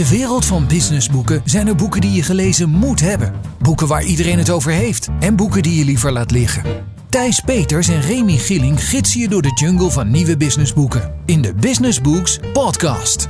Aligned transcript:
de 0.00 0.08
wereld 0.08 0.44
van 0.44 0.66
businessboeken 0.66 1.42
zijn 1.44 1.66
er 1.66 1.74
boeken 1.74 2.00
die 2.00 2.12
je 2.12 2.22
gelezen 2.22 2.68
moet 2.68 3.00
hebben. 3.00 3.32
Boeken 3.58 3.86
waar 3.86 4.02
iedereen 4.02 4.38
het 4.38 4.50
over 4.50 4.72
heeft. 4.72 5.08
En 5.18 5.36
boeken 5.36 5.62
die 5.62 5.78
je 5.78 5.84
liever 5.84 6.12
laat 6.12 6.30
liggen. 6.30 6.62
Thijs 7.08 7.40
Peters 7.40 7.88
en 7.88 8.00
Remy 8.00 8.36
Gilling 8.36 8.84
gidsen 8.84 9.20
je 9.20 9.28
door 9.28 9.42
de 9.42 9.52
jungle 9.54 9.90
van 9.90 10.10
nieuwe 10.10 10.36
businessboeken. 10.36 11.14
In 11.24 11.42
de 11.42 11.54
Business 11.54 12.00
Books 12.00 12.40
podcast. 12.52 13.28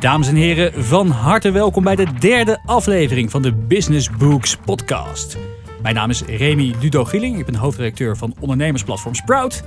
Dames 0.00 0.28
en 0.28 0.34
heren, 0.34 0.84
van 0.84 1.10
harte 1.10 1.50
welkom 1.50 1.84
bij 1.84 1.96
de 1.96 2.06
derde 2.18 2.60
aflevering 2.64 3.30
van 3.30 3.42
de 3.42 3.52
Business 3.52 4.10
Books 4.10 4.56
podcast. 4.56 5.36
Mijn 5.82 5.94
naam 5.94 6.10
is 6.10 6.22
Remy 6.22 6.74
Dudo 6.80 7.04
Gilling, 7.04 7.38
ik 7.38 7.44
ben 7.46 7.54
hoofdredacteur 7.54 8.16
van 8.16 8.34
ondernemersplatform 8.40 9.14
Sprout. 9.14 9.62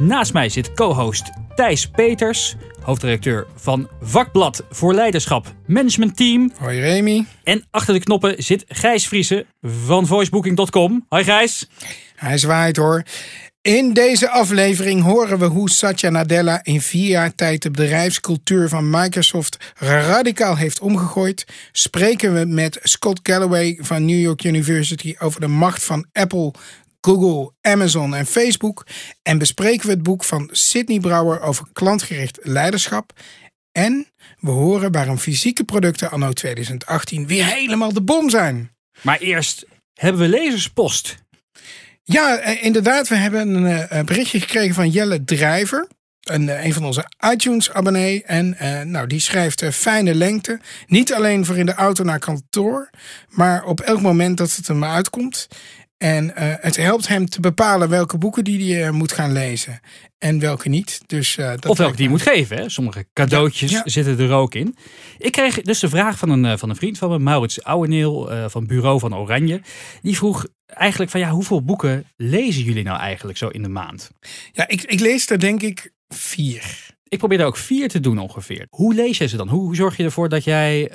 Naast 0.00 0.32
mij 0.32 0.48
zit 0.48 0.72
co-host 0.74 1.30
Thijs 1.54 1.86
Peters, 1.86 2.56
hoofdredacteur 2.82 3.46
van 3.54 3.88
Vakblad 4.00 4.64
voor 4.70 4.94
Leiderschap 4.94 5.54
Management 5.66 6.16
Team. 6.16 6.52
Hoi 6.58 6.80
Remy. 6.80 7.24
En 7.44 7.64
achter 7.70 7.94
de 7.94 8.00
knoppen 8.00 8.42
zit 8.42 8.64
Gijs 8.68 9.08
Vriezen 9.08 9.46
van 9.62 10.06
voicebooking.com. 10.06 11.06
Hoi 11.08 11.24
Gijs. 11.24 11.68
Hij 12.14 12.38
zwaait 12.38 12.76
hoor. 12.76 13.04
In 13.62 13.92
deze 13.92 14.30
aflevering 14.30 15.02
horen 15.02 15.38
we 15.38 15.44
hoe 15.44 15.70
Satya 15.70 16.10
Nadella 16.10 16.60
in 16.62 16.80
vier 16.80 17.08
jaar 17.08 17.34
tijd 17.34 17.62
de 17.62 17.70
bedrijfscultuur 17.70 18.68
van 18.68 18.90
Microsoft 18.90 19.56
radicaal 19.78 20.56
heeft 20.56 20.80
omgegooid. 20.80 21.46
Spreken 21.72 22.34
we 22.34 22.44
met 22.44 22.78
Scott 22.82 23.20
Galloway 23.22 23.78
van 23.80 24.04
New 24.04 24.20
York 24.20 24.44
University 24.44 25.14
over 25.18 25.40
de 25.40 25.46
macht 25.46 25.84
van 25.84 26.06
Apple, 26.12 26.52
Google, 27.00 27.52
Amazon 27.60 28.14
en 28.14 28.26
Facebook. 28.26 28.86
En 29.22 29.38
bespreken 29.38 29.86
we 29.86 29.92
het 29.92 30.02
boek 30.02 30.24
van 30.24 30.48
Sidney 30.52 31.00
Brouwer 31.00 31.40
over 31.40 31.66
klantgericht 31.72 32.38
leiderschap. 32.42 33.12
En 33.72 34.06
we 34.38 34.50
horen 34.50 34.92
waarom 34.92 35.18
fysieke 35.18 35.64
producten 35.64 36.10
anno 36.10 36.32
2018 36.32 37.26
weer 37.26 37.46
helemaal 37.46 37.92
de 37.92 38.02
bom 38.02 38.30
zijn. 38.30 38.70
Maar 39.02 39.18
eerst 39.18 39.66
hebben 39.94 40.20
we 40.20 40.28
lezerspost. 40.28 41.16
Ja, 42.02 42.38
eh, 42.38 42.64
inderdaad. 42.64 43.08
We 43.08 43.14
hebben 43.14 43.54
een 43.54 43.88
uh, 43.92 44.04
berichtje 44.04 44.40
gekregen 44.40 44.74
van 44.74 44.88
Jelle 44.88 45.24
Drijver. 45.24 45.88
Een, 46.20 46.42
uh, 46.42 46.64
een 46.64 46.72
van 46.72 46.84
onze 46.84 47.10
iTunes-abonnee. 47.32 48.24
En 48.24 48.56
uh, 48.62 48.80
nou, 48.80 49.06
die 49.06 49.20
schrijft 49.20 49.64
fijne 49.64 50.14
lengte. 50.14 50.60
Niet 50.86 51.14
alleen 51.14 51.44
voor 51.44 51.56
in 51.56 51.66
de 51.66 51.74
auto 51.74 52.04
naar 52.04 52.18
kantoor. 52.18 52.90
Maar 53.28 53.64
op 53.64 53.80
elk 53.80 54.00
moment 54.00 54.36
dat 54.36 54.56
het 54.56 54.68
er 54.68 54.76
maar 54.76 54.94
uitkomt. 54.94 55.48
En 56.02 56.32
het 56.60 56.76
helpt 56.76 57.08
hem 57.08 57.28
te 57.28 57.40
bepalen 57.40 57.88
welke 57.88 58.18
boeken 58.18 58.44
die 58.44 58.74
hij 58.74 58.90
moet 58.90 59.12
gaan 59.12 59.32
lezen. 59.32 59.80
En 60.18 60.38
welke 60.38 60.68
niet. 60.68 61.00
Dus, 61.06 61.34
dat 61.34 61.66
of 61.66 61.78
welke 61.78 61.96
die 61.96 62.04
je 62.04 62.10
moet 62.10 62.22
geven. 62.22 62.56
Hè? 62.56 62.68
Sommige 62.68 63.06
cadeautjes 63.12 63.70
ja, 63.70 63.82
ja. 63.84 63.90
zitten 63.90 64.18
er 64.18 64.32
ook 64.32 64.54
in. 64.54 64.76
Ik 65.18 65.32
kreeg 65.32 65.62
dus 65.62 65.78
de 65.78 65.88
vraag 65.88 66.18
van 66.18 66.30
een, 66.30 66.58
van 66.58 66.70
een 66.70 66.76
vriend 66.76 66.98
van 66.98 67.10
me, 67.10 67.18
Maurits 67.18 67.62
Ouweneel 67.62 68.30
van 68.48 68.66
Bureau 68.66 68.98
van 68.98 69.14
Oranje. 69.14 69.60
Die 70.02 70.16
vroeg 70.16 70.46
eigenlijk 70.66 71.10
van 71.10 71.20
ja, 71.20 71.30
hoeveel 71.30 71.62
boeken 71.62 72.04
lezen 72.16 72.62
jullie 72.62 72.84
nou 72.84 72.98
eigenlijk 72.98 73.38
zo 73.38 73.48
in 73.48 73.62
de 73.62 73.68
maand? 73.68 74.10
Ja, 74.52 74.68
ik, 74.68 74.82
ik 74.82 75.00
lees 75.00 75.30
er 75.30 75.38
denk 75.38 75.62
ik 75.62 75.92
vier. 76.08 76.88
Ik 77.08 77.18
probeer 77.18 77.40
er 77.40 77.46
ook 77.46 77.56
vier 77.56 77.88
te 77.88 78.00
doen 78.00 78.18
ongeveer. 78.18 78.66
Hoe 78.70 78.94
lees 78.94 79.18
jij 79.18 79.28
ze 79.28 79.36
dan? 79.36 79.48
Hoe 79.48 79.76
zorg 79.76 79.96
je 79.96 80.04
ervoor 80.04 80.28
dat 80.28 80.44
jij 80.44 80.88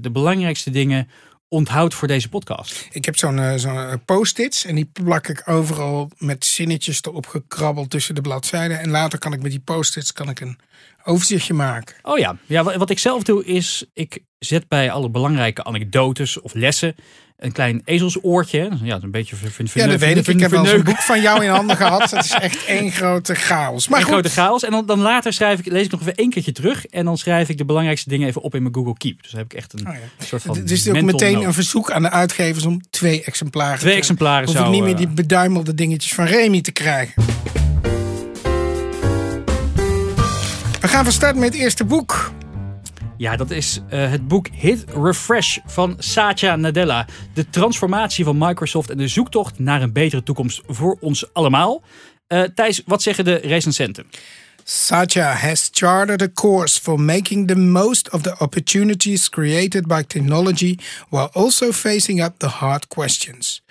de 0.00 0.10
belangrijkste 0.12 0.70
dingen 0.70 1.08
onthoudt 1.48 1.94
voor 1.94 2.08
deze 2.08 2.28
podcast? 2.28 2.88
Ik 2.90 3.04
heb 3.04 3.16
zo'n 3.16 3.38
uh, 3.38 3.54
zo'n 3.54 4.04
post-its 4.04 4.64
en 4.64 4.74
die 4.74 4.90
plak 4.92 5.28
ik 5.28 5.42
overal 5.44 6.10
met 6.18 6.44
zinnetjes 6.44 7.02
erop 7.02 7.26
gekrabbeld 7.26 7.90
tussen 7.90 8.14
de 8.14 8.20
bladzijden. 8.20 8.80
En 8.80 8.90
later 8.90 9.18
kan 9.18 9.32
ik 9.32 9.42
met 9.42 9.50
die 9.50 9.60
post-its 9.60 10.12
kan 10.12 10.28
ik 10.28 10.40
een 10.40 10.58
overzichtje 11.04 11.54
maken. 11.54 11.96
Oh 12.02 12.18
ja. 12.18 12.36
ja, 12.46 12.62
wat 12.78 12.90
ik 12.90 12.98
zelf 12.98 13.22
doe 13.22 13.44
is, 13.44 13.84
ik 13.92 14.18
zet 14.38 14.68
bij 14.68 14.90
alle 14.90 15.10
belangrijke 15.10 15.64
anekdotes 15.64 16.40
of 16.40 16.54
lessen 16.54 16.94
een 17.38 17.52
klein 17.52 17.82
ezelsoortje. 17.84 18.70
Ja, 18.82 18.98
een 19.02 19.10
beetje 19.10 19.36
ver, 19.36 19.50
ver, 19.50 19.66
Ja, 19.74 19.86
dat 19.86 20.00
weet 20.00 20.16
ik. 20.16 20.26
Ik 20.26 20.40
heb 20.40 20.50
wel 20.50 20.60
eens 20.60 20.72
een 20.72 20.84
boek 20.84 20.98
van 20.98 21.20
jou 21.20 21.44
in 21.44 21.50
handen 21.50 21.76
gehad. 21.86 22.10
Het 22.10 22.24
is 22.24 22.30
echt 22.30 22.64
één 22.64 22.92
grote 22.92 23.34
chaos. 23.34 23.88
Maar 23.88 24.00
een 24.00 24.06
grote 24.06 24.28
chaos. 24.28 24.64
En 24.64 24.70
dan, 24.70 24.86
dan 24.86 25.00
later 25.00 25.32
schrijf 25.32 25.58
ik, 25.58 25.66
lees 25.66 25.84
ik 25.84 25.90
nog 25.90 26.00
even 26.00 26.14
één 26.14 26.30
keertje 26.30 26.52
terug. 26.52 26.86
En 26.86 27.04
dan 27.04 27.18
schrijf 27.18 27.48
ik 27.48 27.58
de 27.58 27.64
belangrijkste 27.64 28.08
dingen 28.08 28.28
even 28.28 28.42
op 28.42 28.54
in 28.54 28.62
mijn 28.62 28.74
Google 28.74 28.96
Keep. 28.96 29.22
Dus 29.22 29.30
dan 29.30 29.40
heb 29.40 29.52
ik 29.52 29.58
echt 29.58 29.72
een 29.72 29.88
oh 29.88 29.94
ja. 29.94 30.24
soort 30.24 30.42
van 30.42 30.56
Het 30.56 30.70
is 30.70 30.88
ook 30.88 31.02
meteen 31.02 31.32
note. 31.32 31.46
een 31.46 31.54
verzoek 31.54 31.90
aan 31.90 32.02
de 32.02 32.10
uitgevers 32.10 32.64
om 32.64 32.80
twee 32.90 33.24
exemplaren 33.24 33.78
Twee 33.78 33.96
exemplaren 33.96 34.46
Hoef 34.46 34.56
zou... 34.56 34.66
ik 34.66 34.72
niet 34.72 34.82
meer 34.82 34.96
die 34.96 35.08
beduimelde 35.08 35.74
dingetjes 35.74 36.14
van 36.14 36.24
Remy 36.24 36.60
te 36.60 36.72
krijgen. 36.72 37.24
We 40.80 40.88
gaan 40.88 41.04
van 41.04 41.12
start 41.12 41.36
met 41.36 41.52
het 41.52 41.62
eerste 41.62 41.84
boek. 41.84 42.27
Ja, 43.18 43.36
dat 43.36 43.50
is 43.50 43.80
uh, 43.92 44.10
het 44.10 44.28
boek 44.28 44.48
Hit 44.52 44.84
Refresh 45.02 45.58
van 45.66 45.96
Satya 45.98 46.56
Nadella. 46.56 47.06
De 47.34 47.50
transformatie 47.50 48.24
van 48.24 48.38
Microsoft 48.38 48.90
en 48.90 48.96
de 48.96 49.08
zoektocht 49.08 49.58
naar 49.58 49.82
een 49.82 49.92
betere 49.92 50.22
toekomst 50.22 50.60
voor 50.66 50.96
ons 51.00 51.32
allemaal. 51.32 51.82
Uh, 52.28 52.42
Thijs, 52.42 52.82
wat 52.86 53.02
zeggen 53.02 53.24
de 53.24 53.34
recensenten? 53.34 54.06
Satya 54.64 55.32
has 55.32 55.68
charted 55.72 56.22
a 56.22 56.28
course 56.34 56.80
for 56.80 57.00
making 57.00 57.48
the 57.48 57.56
most 57.56 58.10
of 58.10 58.22
the 58.22 58.34
opportunities 58.38 59.28
created 59.28 59.86
by 59.86 60.02
technology 60.06 60.76
while 61.08 61.30
also 61.32 61.72
facing 61.72 62.24
up 62.24 62.32
the 62.36 62.46
hard 62.46 62.86
questions. 62.86 63.62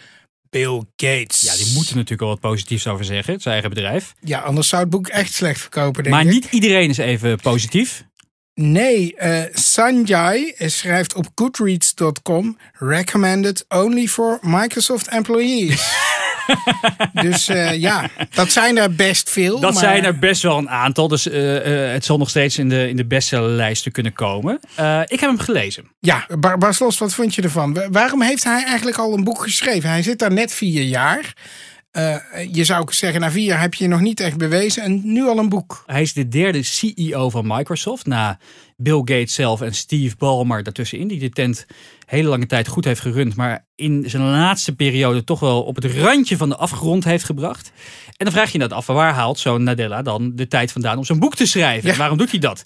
Bill 0.50 0.84
Gates. 0.96 1.42
Ja, 1.42 1.56
die 1.56 1.74
moeten 1.74 1.96
natuurlijk 1.96 2.22
al 2.22 2.28
wat 2.28 2.40
positiefs 2.40 2.88
over 2.88 3.06
zeggen, 3.06 3.40
zijn 3.40 3.54
eigen 3.54 3.74
bedrijf. 3.74 4.14
Ja, 4.22 4.40
anders 4.40 4.68
zou 4.68 4.82
het 4.82 4.92
boek 4.92 5.08
echt 5.08 5.34
slecht 5.34 5.62
verkopen, 5.62 6.04
denk 6.04 6.16
maar 6.16 6.26
ik. 6.26 6.32
niet 6.32 6.46
iedereen 6.52 6.90
is 6.90 6.98
even 6.98 7.40
positief. 7.40 8.06
Nee, 8.60 9.16
uh, 9.20 9.42
Sanjay 9.54 10.54
schrijft 10.58 11.16
op 11.16 11.26
goodreads.com 11.36 12.58
recommended 12.74 13.66
only 13.70 14.08
for 14.08 14.40
Microsoft 14.42 15.08
employees. 15.08 15.96
dus 17.28 17.50
uh, 17.50 17.80
ja, 17.80 18.10
dat 18.34 18.52
zijn 18.52 18.78
er 18.78 18.96
best 18.96 19.30
veel. 19.30 19.60
Dat 19.60 19.74
maar... 19.74 19.84
zijn 19.84 20.04
er 20.04 20.20
best 20.20 20.42
wel 20.42 20.58
een 20.58 20.70
aantal. 20.70 21.08
Dus 21.08 21.28
uh, 21.28 21.92
het 21.92 22.06
zal 22.06 22.18
nog 22.18 22.30
steeds 22.30 22.58
in 22.58 22.70
de, 22.70 22.90
in 22.90 22.96
de 22.96 23.06
bestsellerlijsten 23.06 23.92
kunnen 23.92 24.14
komen. 24.14 24.60
ik 25.06 25.20
heb 25.20 25.30
hem 25.30 25.40
gelezen. 25.40 25.92
Ja, 26.00 26.28
Bar 26.40 26.58
Barslos, 26.58 26.98
wat 26.98 27.14
vond 27.14 27.36
je 27.36 27.42
ervan? 27.42 27.80
Waarom 27.92 28.22
heeft 28.22 28.44
hij 28.44 28.64
eigenlijk 28.64 28.98
al 28.98 29.14
een 29.14 29.24
boek 29.24 29.42
geschreven? 29.42 29.90
Hij 29.90 30.04
zit 30.04 30.20
daar 30.20 30.34
net 30.34 30.54
vier 30.54 30.84
jaar. 30.84 31.34
Uh, 31.92 32.16
je 32.52 32.64
zou 32.64 32.94
zeggen, 32.94 33.22
na 33.22 33.32
vier 33.32 33.46
jaar 33.46 33.62
heb 33.62 33.74
je 33.74 33.84
je 33.84 33.90
nog 33.90 34.00
niet 34.00 34.20
echt 34.20 34.38
bewezen 34.38 34.84
en 34.84 35.02
nu 35.04 35.28
al 35.28 35.38
een 35.38 35.50
boek. 35.50 35.84
Hij 35.86 36.02
is 36.02 36.14
de 36.14 36.28
derde 36.28 36.64
CEO 36.64 37.30
van 37.30 37.48
Microsoft 37.48 38.06
na 38.06 38.40
Bill 38.76 38.98
Gates 38.98 39.34
zelf 39.34 39.62
en 39.62 39.76
Steve 39.76 40.16
Ballmer 40.18 40.64
daartussenin. 40.64 41.08
Die 41.08 41.20
de 41.20 41.30
tent 41.30 41.66
hele 42.06 42.30
lange 42.30 42.46
tijd 42.46 42.68
goed 42.68 42.86
heeft 42.86 43.00
gerund, 43.00 43.36
maar 43.36 43.66
in 43.76 44.04
zijn 44.10 44.24
laatste 44.24 44.76
periode 44.76 45.24
toch 45.24 45.40
wel 45.40 45.64
op 45.64 45.76
het 45.76 45.86
randje 45.86 46.38
van 46.38 46.50
de 46.50 46.56
afgrond 46.56 47.04
heeft 47.04 47.24
gebracht. 47.24 47.72
En 48.06 48.26
dan 48.26 48.32
vraag 48.32 48.52
je 48.52 48.58
je 48.58 48.68
dat 48.68 48.78
af, 48.78 48.86
waar 48.86 49.14
haalt 49.14 49.40
zo'n 49.40 49.64
Nadella 49.64 50.02
dan 50.02 50.32
de 50.36 50.48
tijd 50.48 50.72
vandaan 50.72 50.98
om 50.98 51.04
zo'n 51.04 51.20
boek 51.20 51.36
te 51.36 51.46
schrijven? 51.46 51.90
Ja. 51.90 51.96
Waarom 51.96 52.18
doet 52.18 52.32
hij 52.32 52.40
dat? 52.40 52.64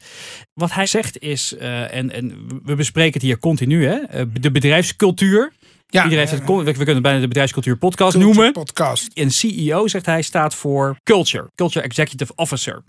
Wat 0.54 0.74
hij 0.74 0.86
zegt 0.86 1.20
is, 1.20 1.56
uh, 1.60 1.94
en, 1.94 2.12
en 2.12 2.48
we 2.64 2.76
bespreken 2.76 3.14
het 3.14 3.22
hier 3.22 3.40
continu, 3.40 3.86
hè, 3.86 4.00
de 4.40 4.52
bedrijfscultuur. 4.52 5.54
Ja, 5.92 6.04
Iedereen 6.04 6.28
heeft 6.28 6.42
het, 6.42 6.50
we, 6.50 6.74
kunnen 6.74 6.94
het 6.94 7.04
bijna 7.04 7.20
de 7.20 7.28
bedrijfscultuur 7.28 7.78
podcast 7.78 8.12
Culture 8.12 8.34
noemen. 8.34 8.54
Podcast. 8.54 9.12
Een 9.14 9.32
CEO, 9.32 9.88
zegt 9.88 10.06
hij, 10.06 10.22
staat 10.22 10.56
voor 10.56 10.98
culture. 11.04 11.50
Culture 11.56 11.86
Executive 11.86 12.32
Officer. 12.36 12.84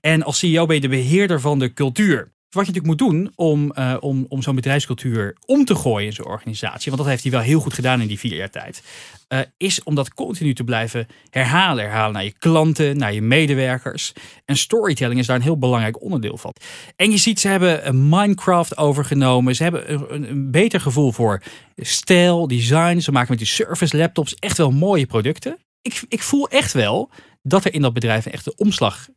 En 0.00 0.22
als 0.22 0.38
CEO 0.38 0.66
ben 0.66 0.74
je 0.74 0.80
de 0.80 0.88
beheerder 0.88 1.40
van 1.40 1.58
de 1.58 1.72
cultuur. 1.72 2.32
Wat 2.50 2.66
je 2.66 2.72
natuurlijk 2.72 3.00
moet 3.00 3.10
doen 3.10 3.32
om, 3.34 3.72
uh, 3.78 3.96
om, 4.00 4.26
om 4.28 4.42
zo'n 4.42 4.54
bedrijfscultuur 4.54 5.36
om 5.46 5.64
te 5.64 5.74
gooien 5.74 6.06
in 6.06 6.12
zo'n 6.12 6.26
organisatie, 6.26 6.92
want 6.92 6.96
dat 7.02 7.10
heeft 7.10 7.22
hij 7.22 7.32
wel 7.32 7.40
heel 7.40 7.60
goed 7.60 7.74
gedaan 7.74 8.00
in 8.00 8.08
die 8.08 8.18
vier 8.18 8.34
jaar 8.34 8.50
tijd, 8.50 8.82
uh, 9.28 9.38
is 9.56 9.82
om 9.82 9.94
dat 9.94 10.14
continu 10.14 10.54
te 10.54 10.64
blijven 10.64 11.06
herhalen. 11.30 11.84
Herhalen 11.84 12.12
naar 12.12 12.24
je 12.24 12.38
klanten, 12.38 12.96
naar 12.96 13.12
je 13.12 13.22
medewerkers. 13.22 14.12
En 14.44 14.56
storytelling 14.56 15.20
is 15.20 15.26
daar 15.26 15.36
een 15.36 15.42
heel 15.42 15.58
belangrijk 15.58 16.02
onderdeel 16.02 16.36
van. 16.36 16.54
En 16.96 17.10
je 17.10 17.18
ziet, 17.18 17.40
ze 17.40 17.48
hebben 17.48 18.08
Minecraft 18.08 18.76
overgenomen. 18.76 19.54
Ze 19.54 19.62
hebben 19.62 19.92
een, 19.92 20.30
een 20.30 20.50
beter 20.50 20.80
gevoel 20.80 21.12
voor 21.12 21.42
stijl, 21.76 22.46
design. 22.46 22.98
Ze 22.98 23.12
maken 23.12 23.30
met 23.30 23.38
die 23.38 23.46
Surface 23.46 23.96
laptops 23.96 24.34
echt 24.34 24.56
wel 24.56 24.70
mooie 24.70 25.06
producten. 25.06 25.58
Ik, 25.82 26.02
ik 26.08 26.22
voel 26.22 26.48
echt 26.48 26.72
wel 26.72 27.10
dat 27.42 27.64
er 27.64 27.74
in 27.74 27.82
dat 27.82 27.92
bedrijf 27.92 28.26
een 28.26 28.32
echte 28.32 28.54
omslag 28.56 29.08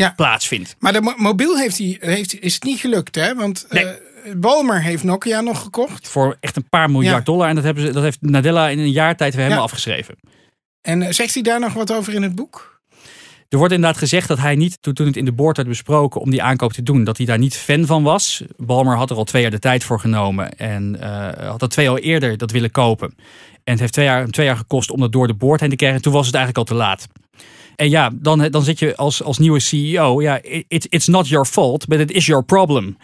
ja. 0.00 0.12
plaatsvindt. 0.16 0.76
Maar 0.78 0.92
de 0.92 1.00
mo 1.00 1.14
mobiel 1.16 1.58
heeft 1.58 1.78
hij, 1.78 1.96
heeft, 2.00 2.40
is 2.40 2.54
het 2.54 2.62
niet 2.62 2.80
gelukt, 2.80 3.14
hè? 3.14 3.34
Want 3.34 3.66
nee. 3.70 3.84
uh, 3.84 3.90
Balmer 4.36 4.82
heeft 4.82 5.04
Nokia 5.04 5.40
nog 5.40 5.62
gekocht. 5.62 6.08
Voor 6.08 6.36
echt 6.40 6.56
een 6.56 6.68
paar 6.68 6.90
miljard 6.90 7.26
ja. 7.26 7.32
dollar. 7.32 7.48
En 7.48 7.54
dat, 7.54 7.64
hebben 7.64 7.86
ze, 7.86 7.92
dat 7.92 8.02
heeft 8.02 8.18
Nadella 8.20 8.68
in 8.68 8.78
een 8.78 8.90
jaar 8.90 9.16
tijd 9.16 9.32
weer 9.34 9.42
helemaal 9.42 9.64
ja. 9.64 9.70
afgeschreven. 9.70 10.14
En 10.82 11.00
uh, 11.00 11.10
zegt 11.10 11.34
hij 11.34 11.42
daar 11.42 11.60
nog 11.60 11.72
wat 11.72 11.92
over 11.92 12.14
in 12.14 12.22
het 12.22 12.34
boek? 12.34 12.80
Er 13.48 13.58
wordt 13.58 13.74
inderdaad 13.74 13.98
gezegd 13.98 14.28
dat 14.28 14.38
hij 14.38 14.54
niet, 14.54 14.78
toen 14.80 15.06
het 15.06 15.16
in 15.16 15.24
de 15.24 15.32
board 15.32 15.56
werd 15.56 15.68
besproken 15.68 16.20
om 16.20 16.30
die 16.30 16.42
aankoop 16.42 16.72
te 16.72 16.82
doen, 16.82 17.04
dat 17.04 17.16
hij 17.16 17.26
daar 17.26 17.38
niet 17.38 17.56
fan 17.56 17.86
van 17.86 18.02
was. 18.02 18.42
Balmer 18.56 18.96
had 18.96 19.10
er 19.10 19.16
al 19.16 19.24
twee 19.24 19.42
jaar 19.42 19.50
de 19.50 19.58
tijd 19.58 19.84
voor 19.84 20.00
genomen 20.00 20.50
en 20.56 20.96
uh, 21.00 21.28
had 21.48 21.60
dat 21.60 21.70
twee 21.70 21.86
jaar 21.86 21.96
eerder 21.96 22.36
dat 22.36 22.50
willen 22.50 22.70
kopen. 22.70 23.14
En 23.64 23.72
het 23.72 23.80
heeft 23.80 23.92
twee 23.92 24.04
jaar, 24.04 24.26
twee 24.26 24.46
jaar 24.46 24.56
gekost 24.56 24.90
om 24.90 25.00
dat 25.00 25.12
door 25.12 25.26
de 25.26 25.34
board 25.34 25.60
heen 25.60 25.70
te 25.70 25.76
krijgen. 25.76 26.02
Toen 26.02 26.12
was 26.12 26.26
het 26.26 26.34
eigenlijk 26.34 26.68
al 26.68 26.76
te 26.76 26.82
laat. 26.82 27.06
En 27.80 27.90
ja, 27.90 28.10
dan, 28.14 28.48
dan 28.50 28.62
zit 28.62 28.78
je 28.78 28.96
als, 28.96 29.22
als 29.22 29.38
nieuwe 29.38 29.60
CEO. 29.60 30.22
Ja, 30.22 30.42
it, 30.42 30.86
it's 30.88 31.06
not 31.06 31.28
your 31.28 31.46
fault, 31.46 31.86
but 31.86 32.00
it 32.00 32.10
is 32.10 32.26
your 32.26 32.44
problem. 32.44 32.96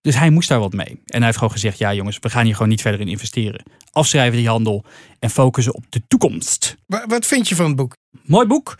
Dus 0.00 0.18
hij 0.18 0.30
moest 0.30 0.48
daar 0.48 0.58
wat 0.58 0.72
mee. 0.72 1.00
En 1.06 1.16
hij 1.16 1.24
heeft 1.24 1.36
gewoon 1.36 1.52
gezegd: 1.52 1.78
ja, 1.78 1.94
jongens, 1.94 2.18
we 2.20 2.30
gaan 2.30 2.44
hier 2.44 2.54
gewoon 2.54 2.68
niet 2.68 2.80
verder 2.80 3.00
in 3.00 3.08
investeren. 3.08 3.62
Afschrijven 3.92 4.38
die 4.38 4.48
handel 4.48 4.84
en 5.18 5.30
focussen 5.30 5.74
op 5.74 5.84
de 5.88 6.02
toekomst. 6.08 6.76
Wat 6.86 7.26
vind 7.26 7.48
je 7.48 7.54
van 7.54 7.66
het 7.66 7.76
boek? 7.76 7.96
Mooi 8.22 8.46
boek. 8.46 8.78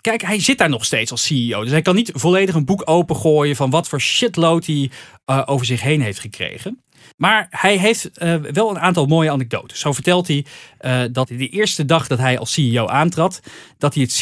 Kijk, 0.00 0.22
hij 0.22 0.40
zit 0.40 0.58
daar 0.58 0.68
nog 0.68 0.84
steeds 0.84 1.10
als 1.10 1.22
CEO. 1.22 1.62
Dus 1.62 1.70
hij 1.70 1.82
kan 1.82 1.94
niet 1.94 2.10
volledig 2.14 2.54
een 2.54 2.64
boek 2.64 2.82
opengooien 2.84 3.56
van 3.56 3.70
wat 3.70 3.88
voor 3.88 4.00
shitload 4.00 4.66
hij 4.66 4.90
uh, 5.26 5.42
over 5.44 5.66
zich 5.66 5.80
heen 5.80 6.00
heeft 6.00 6.18
gekregen. 6.18 6.82
Maar 7.16 7.46
hij 7.50 7.76
heeft 7.76 8.10
uh, 8.22 8.34
wel 8.34 8.70
een 8.70 8.78
aantal 8.78 9.06
mooie 9.06 9.30
anekdotes. 9.30 9.80
Zo 9.80 9.92
vertelt 9.92 10.26
hij 10.28 10.44
uh, 10.80 11.02
dat 11.12 11.28
de 11.28 11.48
eerste 11.48 11.84
dag 11.84 12.06
dat 12.06 12.18
hij 12.18 12.38
als 12.38 12.52
CEO 12.52 12.86
aantrad, 12.86 13.40
dat 13.78 13.94
hij 13.94 14.02
het 14.02 14.12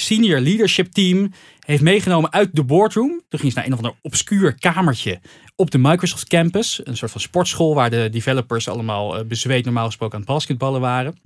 senior, 0.00 0.40
leadership 0.40 0.92
team 0.92 1.32
heeft 1.58 1.82
meegenomen 1.82 2.32
uit 2.32 2.48
de 2.52 2.64
boardroom. 2.64 3.22
Toen 3.28 3.40
ging 3.40 3.52
ze 3.52 3.58
naar 3.58 3.66
een 3.66 3.72
of 3.72 3.78
ander 3.78 3.98
obscuur 4.02 4.58
kamertje 4.58 5.20
op 5.56 5.70
de 5.70 5.78
Microsoft 5.78 6.28
campus. 6.28 6.80
Een 6.84 6.96
soort 6.96 7.10
van 7.10 7.20
sportschool 7.20 7.74
waar 7.74 7.90
de 7.90 8.08
developers 8.10 8.68
allemaal 8.68 9.18
uh, 9.18 9.24
bezweet 9.24 9.64
normaal 9.64 9.86
gesproken 9.86 10.14
aan 10.14 10.20
het 10.20 10.30
basketballen 10.30 10.80
waren. 10.80 11.18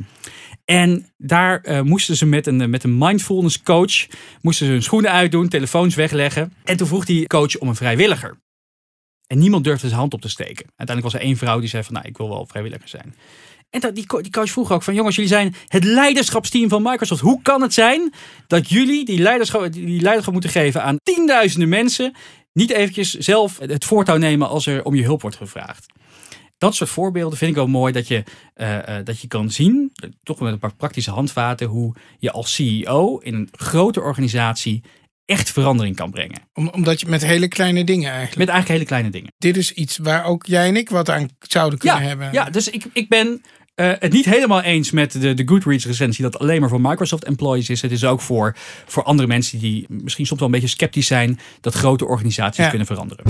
En 0.65 1.07
daar 1.17 1.85
moesten 1.85 2.17
ze 2.17 2.27
met 2.27 2.47
een, 2.47 2.71
met 2.71 2.85
een 2.85 2.99
mindfulness 2.99 3.63
coach 3.63 4.07
moesten 4.41 4.67
ze 4.67 4.73
hun 4.73 4.83
schoenen 4.83 5.11
uitdoen, 5.11 5.49
telefoons 5.49 5.95
wegleggen. 5.95 6.53
En 6.65 6.77
toen 6.77 6.87
vroeg 6.87 7.05
die 7.05 7.27
coach 7.27 7.59
om 7.59 7.69
een 7.69 7.77
vrijwilliger. 7.77 8.42
En 9.27 9.39
niemand 9.39 9.65
durfde 9.65 9.87
zijn 9.87 10.01
hand 10.01 10.15
op 10.15 10.21
te 10.21 10.29
steken. 10.29 10.67
Uiteindelijk 10.77 11.03
was 11.03 11.15
er 11.15 11.21
één 11.29 11.37
vrouw 11.37 11.61
die 11.61 11.69
zei 11.69 11.85
van 11.85 11.95
nou, 11.95 12.07
ik 12.07 12.17
wil 12.17 12.29
wel 12.29 12.47
vrijwilliger 12.47 12.89
zijn. 12.89 13.15
En 13.71 13.81
dat, 13.81 13.95
die, 13.95 14.07
die 14.23 14.31
coach 14.31 14.51
vroeg 14.51 14.73
ook 14.73 14.83
van 14.83 14.95
jongens, 14.95 15.15
jullie 15.15 15.31
zijn 15.31 15.55
het 15.67 15.85
leiderschapsteam 15.85 16.69
van 16.69 16.83
Microsoft. 16.83 17.21
Hoe 17.21 17.43
kan 17.43 17.63
het 17.63 17.75
zijn 17.75 18.13
dat 18.47 18.69
jullie 18.69 19.05
die 19.05 19.19
leiderschap, 19.19 19.73
die 19.73 20.01
leiderschap 20.01 20.33
moeten 20.33 20.51
geven 20.51 20.83
aan 20.83 20.97
tienduizenden 21.03 21.69
mensen, 21.69 22.15
niet 22.53 22.71
eventjes 22.71 23.15
zelf 23.15 23.59
het 23.59 23.85
voortouw 23.85 24.17
nemen 24.17 24.49
als 24.49 24.67
er 24.67 24.85
om 24.85 24.95
je 24.95 25.03
hulp 25.03 25.21
wordt 25.21 25.37
gevraagd? 25.37 25.87
Dat 26.59 26.75
soort 26.75 26.91
voorbeelden 26.91 27.39
vind 27.39 27.57
ik 27.57 27.63
ook 27.63 27.69
mooi 27.69 27.93
dat 27.93 28.09
je, 28.09 28.23
uh, 28.57 28.77
uh, 28.77 28.97
dat 29.05 29.21
je 29.21 29.29
kan 29.29 29.51
zien, 29.51 29.93
toch 30.23 30.41
met 30.41 30.53
een 30.53 30.59
paar 30.59 30.75
praktische 30.75 31.11
handvaten, 31.11 31.67
hoe 31.67 31.95
je 32.19 32.31
als 32.31 32.55
CEO 32.55 33.19
in 33.19 33.35
een 33.35 33.49
grote 33.53 34.01
organisatie 34.01 34.83
echt 35.25 35.51
verandering 35.51 35.97
kan 35.97 36.11
brengen. 36.11 36.41
Om, 36.55 36.69
omdat 36.69 37.01
je 37.01 37.07
met 37.07 37.25
hele 37.25 37.49
kleine 37.49 37.85
dingen 37.85 38.11
eigenlijk. 38.11 38.39
Met 38.39 38.49
eigenlijk 38.49 38.79
hele 38.79 38.85
kleine 38.85 39.11
dingen. 39.11 39.33
Dit 39.39 39.57
is 39.57 39.73
iets 39.73 39.99
waar 39.99 40.25
ook 40.25 40.47
jij 40.47 40.69
en 40.69 40.77
ik 40.77 40.91
wat 40.91 41.11
aan 41.11 41.29
zouden 41.41 41.79
kunnen 41.79 42.01
ja, 42.01 42.07
hebben. 42.07 42.33
Ja, 42.33 42.51
dus 42.51 42.69
ik, 42.69 42.85
ik 42.93 43.09
ben 43.09 43.43
uh, 43.77 43.93
het 43.99 44.13
niet 44.13 44.25
helemaal 44.25 44.63
eens 44.63 44.91
met 44.91 45.13
de, 45.13 45.35
de 45.35 45.49
Goodreads 45.49 45.87
recensie 45.87 46.25
dat 46.25 46.39
alleen 46.39 46.61
maar 46.61 46.69
voor 46.69 46.81
Microsoft 46.81 47.25
employees 47.25 47.71
is. 47.71 47.83
Het 47.83 47.93
is 47.93 48.05
ook 48.05 48.21
voor, 48.21 48.57
voor 48.87 49.03
andere 49.03 49.29
mensen 49.29 49.59
die 49.59 49.87
misschien 49.89 50.27
soms 50.27 50.41
wel 50.41 50.49
een 50.49 50.55
beetje 50.55 50.75
sceptisch 50.77 51.07
zijn 51.07 51.39
dat 51.61 51.75
grote 51.75 52.07
organisaties 52.07 52.65
ja. 52.65 52.69
kunnen 52.69 52.87
veranderen. 52.87 53.25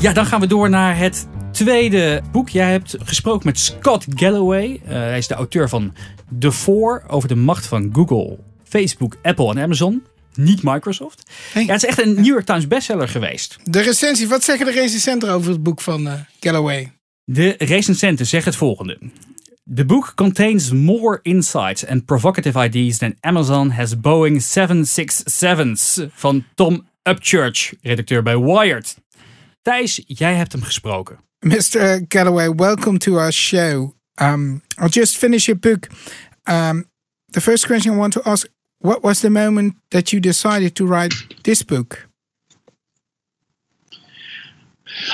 Ja, 0.00 0.12
dan 0.12 0.26
gaan 0.26 0.40
we 0.40 0.46
door 0.46 0.70
naar 0.70 0.98
het 0.98 1.26
tweede 1.54 2.22
boek. 2.32 2.48
Jij 2.48 2.70
hebt 2.70 2.96
gesproken 2.98 3.46
met 3.46 3.58
Scott 3.58 4.06
Galloway. 4.14 4.80
Uh, 4.84 4.90
hij 4.90 5.18
is 5.18 5.26
de 5.26 5.34
auteur 5.34 5.68
van 5.68 5.94
The 6.38 6.52
Four 6.52 7.04
over 7.06 7.28
de 7.28 7.34
macht 7.34 7.66
van 7.66 7.90
Google, 7.92 8.38
Facebook, 8.64 9.16
Apple 9.22 9.50
en 9.50 9.58
Amazon. 9.58 10.02
Niet 10.34 10.62
Microsoft. 10.62 11.30
Hey. 11.52 11.64
Ja, 11.64 11.72
het 11.72 11.82
is 11.82 11.88
echt 11.88 12.02
een 12.02 12.14
New 12.14 12.24
York 12.24 12.44
Times 12.44 12.68
bestseller 12.68 13.08
geweest. 13.08 13.56
De 13.62 13.80
recensie, 13.80 14.28
wat 14.28 14.44
zeggen 14.44 14.66
de 14.66 14.72
recensenten 14.72 15.30
over 15.30 15.50
het 15.50 15.62
boek 15.62 15.80
van 15.80 16.06
uh, 16.06 16.12
Galloway? 16.40 16.92
De 17.24 17.54
recensenten 17.58 18.26
zeggen 18.26 18.50
het 18.50 18.58
volgende. 18.58 18.98
The 19.74 19.84
book 19.84 20.12
contains 20.14 20.70
more 20.70 21.18
insights 21.22 21.86
and 21.86 22.04
provocative 22.04 22.64
ideas 22.64 22.98
than 22.98 23.16
Amazon 23.20 23.70
has 23.70 24.00
Boeing 24.00 24.42
767's 24.42 26.00
van 26.14 26.44
Tom 26.54 26.86
Upchurch, 27.02 27.74
redacteur 27.82 28.22
bij 28.22 28.38
Wired. 28.38 28.96
Thijs, 29.62 30.02
jij 30.06 30.34
hebt 30.34 30.52
hem 30.52 30.62
gesproken. 30.62 31.18
Mr. 31.44 32.08
Galloway, 32.08 32.48
welcome 32.48 32.98
to 33.00 33.18
our 33.18 33.30
show. 33.30 33.94
Um, 34.16 34.62
I'll 34.78 34.88
just 34.88 35.18
finish 35.18 35.46
your 35.46 35.56
book. 35.56 35.90
Um, 36.46 36.86
the 37.32 37.42
first 37.42 37.66
question 37.66 37.92
I 37.92 37.96
want 37.96 38.14
to 38.14 38.22
ask 38.24 38.46
what 38.78 39.02
was 39.02 39.20
the 39.20 39.28
moment 39.28 39.76
that 39.90 40.10
you 40.10 40.20
decided 40.20 40.74
to 40.76 40.86
write 40.86 41.12
this 41.44 41.62
book? 41.62 42.08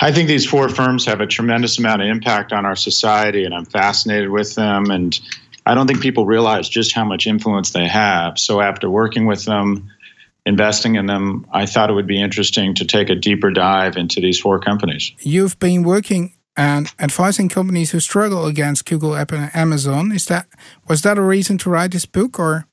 I 0.01 0.13
think 0.13 0.29
these 0.29 0.47
four 0.47 0.69
firms 0.69 1.05
have 1.07 1.21
a 1.21 1.27
tremendous 1.27 1.81
amount 1.81 2.03
of 2.03 2.09
impact 2.09 2.53
on 2.53 2.65
our 2.65 2.77
society, 2.77 3.45
and 3.45 3.53
I'm 3.53 3.65
fascinated 3.65 4.31
with 4.31 4.55
them. 4.55 4.91
And 4.91 5.19
I 5.67 5.75
don't 5.75 5.89
think 5.89 6.01
people 6.01 6.27
realize 6.27 6.69
just 6.69 6.95
how 6.95 7.05
much 7.05 7.27
influence 7.27 7.71
they 7.71 7.89
have. 7.89 8.39
So, 8.39 8.61
after 8.61 8.89
working 8.89 9.27
with 9.27 9.47
them, 9.47 9.91
investing 10.47 10.97
in 10.97 11.07
them, 11.07 11.47
I 11.53 11.67
thought 11.67 11.91
it 11.91 11.95
would 11.95 12.07
be 12.07 12.21
interesting 12.21 12.75
to 12.77 12.85
take 12.85 13.11
a 13.11 13.15
deeper 13.15 13.51
dive 13.51 13.97
into 13.97 14.21
these 14.21 14.39
four 14.39 14.59
companies. 14.59 15.13
You've 15.21 15.59
been 15.59 15.83
working 15.83 16.35
and 16.57 16.93
advising 16.99 17.49
companies 17.49 17.93
who 17.93 18.01
struggle 18.01 18.47
against 18.47 18.85
Google, 18.85 19.17
Apple, 19.17 19.39
and 19.39 19.57
Amazon. 19.57 20.13
Is 20.13 20.27
that 20.27 20.47
was 20.89 21.03
that 21.03 21.19
a 21.19 21.23
reason 21.23 21.59
to 21.59 21.71
write 21.71 21.93
this 21.93 22.07
book, 22.07 22.39
or 22.39 22.67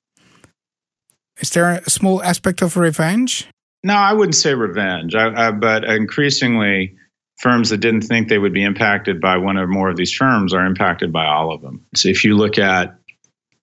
is 1.39 1.49
there 1.51 1.81
a 1.85 1.89
small 1.89 2.23
aspect 2.23 2.61
of 2.61 2.75
revenge? 2.77 3.47
No, 3.83 3.93
I 3.93 4.13
wouldn't 4.13 4.35
say 4.35 4.53
revenge, 4.55 5.15
I, 5.15 5.47
I, 5.47 5.51
but 5.51 5.83
increasingly, 5.83 6.95
firms 7.37 7.69
that 7.69 7.77
didn't 7.77 8.01
think 8.01 8.27
they 8.27 8.39
would 8.39 8.53
be 8.53 8.63
impacted 8.63 9.21
by 9.21 9.37
one 9.37 9.57
or 9.57 9.67
more 9.67 9.89
of 9.89 9.95
these 9.95 10.11
firms 10.11 10.53
are 10.53 10.65
impacted 10.65 11.13
by 11.13 11.25
all 11.25 11.53
of 11.53 11.61
them. 11.61 11.85
So 11.95 12.09
if 12.09 12.23
you 12.25 12.35
look 12.35 12.57
at 12.57 12.97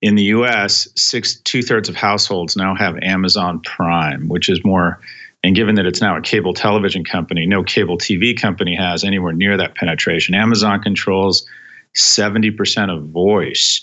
in 0.05 0.17
the 0.17 0.25
U.S., 0.25 0.87
six 0.97 1.37
two 1.45 1.63
thirds 1.63 1.89
of 1.89 1.97
households 1.97 2.57
now 2.57 2.75
have 2.75 2.99
Amazon 3.01 3.59
Prime, 3.61 4.29
which 4.29 4.51
is 4.51 4.63
more. 4.63 5.01
And 5.43 5.57
given 5.57 5.77
that 5.77 5.87
it's 5.87 6.03
now 6.03 6.15
a 6.15 6.21
cable 6.21 6.53
television 6.53 7.05
company, 7.05 7.47
no 7.47 7.65
cable 7.65 7.97
TV 7.97 8.39
company 8.39 8.75
has 8.77 9.03
anywhere 9.03 9.33
near 9.33 9.57
that 9.57 9.77
penetration. 9.77 10.35
Amazon 10.35 10.83
controls 10.83 11.47
70% 11.95 12.95
of 12.95 13.07
voice. 13.09 13.83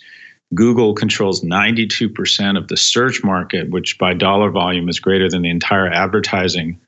Google 0.54 0.94
controls 0.94 1.42
92% 1.42 2.56
of 2.56 2.68
the 2.68 2.78
search 2.78 3.24
market, 3.24 3.72
which 3.72 3.98
by 3.98 4.14
dollar 4.14 4.52
volume 4.52 4.90
is 4.90 5.00
greater 5.00 5.28
than 5.28 5.42
the 5.42 5.50
entire 5.50 5.88
advertising 5.88 6.80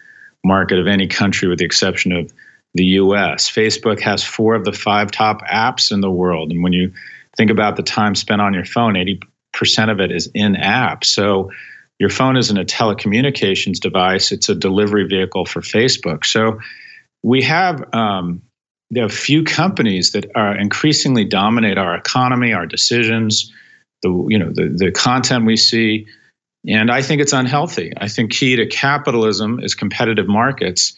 market 0.44 0.77
of 0.77 0.85
any 0.85 1.07
country 1.07 1.47
with 1.47 1.57
the 1.57 1.65
exception 1.65 2.12
of 2.12 2.31
the 2.73 2.85
US. 2.85 3.49
Facebook 3.49 3.99
has 4.01 4.23
four 4.23 4.55
of 4.55 4.65
the 4.65 4.73
five 4.73 5.11
top 5.11 5.41
apps 5.43 5.91
in 5.91 6.01
the 6.01 6.11
world. 6.11 6.51
And 6.51 6.63
when 6.63 6.73
you 6.73 6.91
think 7.37 7.51
about 7.51 7.75
the 7.75 7.83
time 7.83 8.15
spent 8.15 8.41
on 8.41 8.53
your 8.53 8.65
phone, 8.65 8.95
80% 8.95 9.91
of 9.91 9.99
it 9.99 10.11
is 10.11 10.29
in 10.33 10.55
app. 10.55 11.05
So 11.05 11.51
your 11.99 12.09
phone 12.09 12.35
isn't 12.37 12.57
a 12.57 12.65
telecommunications 12.65 13.80
device, 13.80 14.31
it's 14.31 14.49
a 14.49 14.56
delivery 14.56 15.07
vehicle 15.07 15.45
for 15.45 15.61
Facebook. 15.61 16.25
So 16.25 16.59
we 17.21 17.42
have 17.44 17.83
um, 17.94 18.42
there 18.89 19.06
are 19.06 19.09
few 19.09 19.44
companies 19.44 20.11
that 20.11 20.30
are 20.35 20.56
increasingly 20.56 21.25
dominate 21.25 21.77
our 21.77 21.95
economy, 21.95 22.53
our 22.53 22.65
decisions, 22.65 23.51
the 24.01 24.09
you 24.30 24.37
know 24.37 24.51
the, 24.51 24.69
the 24.69 24.92
content 24.92 25.45
we 25.45 25.56
see. 25.56 26.07
And 26.68 26.92
I 26.92 27.01
think 27.01 27.21
it's 27.21 27.33
unhealthy. 27.33 27.92
I 27.97 28.07
think 28.07 28.31
key 28.31 28.56
to 28.56 28.65
capitalism 28.65 29.59
is 29.61 29.75
competitive 29.75 30.27
markets. 30.27 30.94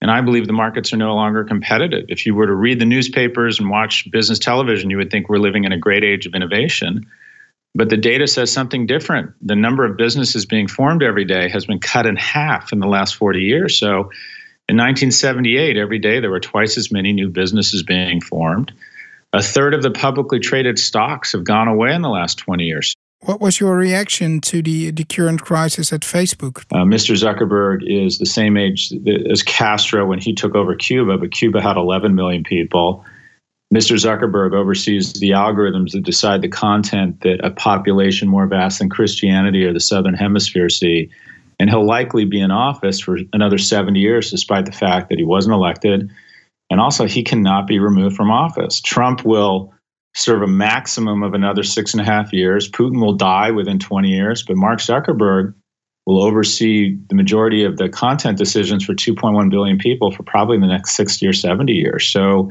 And 0.00 0.10
I 0.10 0.20
believe 0.20 0.46
the 0.46 0.52
markets 0.52 0.92
are 0.92 0.96
no 0.96 1.14
longer 1.14 1.44
competitive. 1.44 2.06
If 2.08 2.24
you 2.24 2.34
were 2.34 2.46
to 2.46 2.54
read 2.54 2.80
the 2.80 2.86
newspapers 2.86 3.60
and 3.60 3.68
watch 3.68 4.10
business 4.10 4.38
television, 4.38 4.88
you 4.88 4.96
would 4.96 5.10
think 5.10 5.28
we're 5.28 5.38
living 5.38 5.64
in 5.64 5.72
a 5.72 5.78
great 5.78 6.04
age 6.04 6.26
of 6.26 6.34
innovation. 6.34 7.06
But 7.74 7.90
the 7.90 7.96
data 7.96 8.26
says 8.26 8.50
something 8.50 8.86
different. 8.86 9.32
The 9.46 9.54
number 9.54 9.84
of 9.84 9.96
businesses 9.96 10.46
being 10.46 10.68
formed 10.68 11.02
every 11.02 11.24
day 11.24 11.48
has 11.50 11.66
been 11.66 11.78
cut 11.78 12.06
in 12.06 12.16
half 12.16 12.72
in 12.72 12.80
the 12.80 12.88
last 12.88 13.14
40 13.14 13.40
years. 13.40 13.78
So 13.78 14.10
in 14.68 14.76
1978, 14.76 15.76
every 15.76 15.98
day 15.98 16.18
there 16.18 16.30
were 16.30 16.40
twice 16.40 16.76
as 16.78 16.90
many 16.90 17.12
new 17.12 17.28
businesses 17.28 17.82
being 17.82 18.20
formed. 18.20 18.72
A 19.32 19.42
third 19.42 19.74
of 19.74 19.82
the 19.82 19.90
publicly 19.90 20.40
traded 20.40 20.78
stocks 20.78 21.32
have 21.32 21.44
gone 21.44 21.68
away 21.68 21.94
in 21.94 22.02
the 22.02 22.08
last 22.08 22.38
20 22.38 22.64
years. 22.64 22.94
What 23.22 23.40
was 23.40 23.60
your 23.60 23.76
reaction 23.76 24.40
to 24.42 24.62
the, 24.62 24.90
the 24.90 25.04
current 25.04 25.42
crisis 25.42 25.92
at 25.92 26.00
Facebook? 26.00 26.64
Uh, 26.72 26.84
Mr. 26.84 27.14
Zuckerberg 27.14 27.82
is 27.86 28.18
the 28.18 28.24
same 28.24 28.56
age 28.56 28.92
as 29.30 29.42
Castro 29.42 30.06
when 30.06 30.18
he 30.18 30.34
took 30.34 30.54
over 30.54 30.74
Cuba, 30.74 31.18
but 31.18 31.30
Cuba 31.30 31.60
had 31.60 31.76
11 31.76 32.14
million 32.14 32.44
people. 32.44 33.04
Mr. 33.72 33.96
Zuckerberg 33.96 34.54
oversees 34.54 35.12
the 35.14 35.30
algorithms 35.30 35.92
that 35.92 36.02
decide 36.02 36.40
the 36.40 36.48
content 36.48 37.20
that 37.20 37.44
a 37.44 37.50
population 37.50 38.26
more 38.26 38.46
vast 38.46 38.78
than 38.78 38.88
Christianity 38.88 39.64
or 39.64 39.72
the 39.72 39.80
Southern 39.80 40.14
Hemisphere 40.14 40.70
see. 40.70 41.10
And 41.58 41.68
he'll 41.68 41.86
likely 41.86 42.24
be 42.24 42.40
in 42.40 42.50
office 42.50 43.00
for 43.00 43.18
another 43.34 43.58
70 43.58 44.00
years, 44.00 44.30
despite 44.30 44.64
the 44.64 44.72
fact 44.72 45.10
that 45.10 45.18
he 45.18 45.24
wasn't 45.24 45.54
elected. 45.54 46.10
And 46.70 46.80
also, 46.80 47.06
he 47.06 47.22
cannot 47.22 47.66
be 47.66 47.78
removed 47.78 48.16
from 48.16 48.30
office. 48.30 48.80
Trump 48.80 49.26
will 49.26 49.74
serve 50.20 50.42
a 50.42 50.46
maximum 50.46 51.22
of 51.22 51.34
another 51.34 51.62
six 51.62 51.94
and 51.94 52.00
a 52.00 52.04
half 52.04 52.32
years. 52.32 52.70
Putin 52.70 53.00
will 53.00 53.14
die 53.14 53.50
within 53.50 53.78
20 53.78 54.08
years, 54.08 54.42
but 54.42 54.56
Mark 54.56 54.80
Zuckerberg 54.80 55.54
will 56.06 56.22
oversee 56.22 56.96
the 57.08 57.14
majority 57.14 57.64
of 57.64 57.76
the 57.76 57.88
content 57.88 58.36
decisions 58.36 58.84
for 58.84 58.94
2.1 58.94 59.50
billion 59.50 59.78
people 59.78 60.10
for 60.10 60.22
probably 60.22 60.58
the 60.58 60.66
next 60.66 60.94
60 60.96 61.26
or 61.26 61.32
70 61.32 61.72
years. 61.72 62.06
So, 62.06 62.50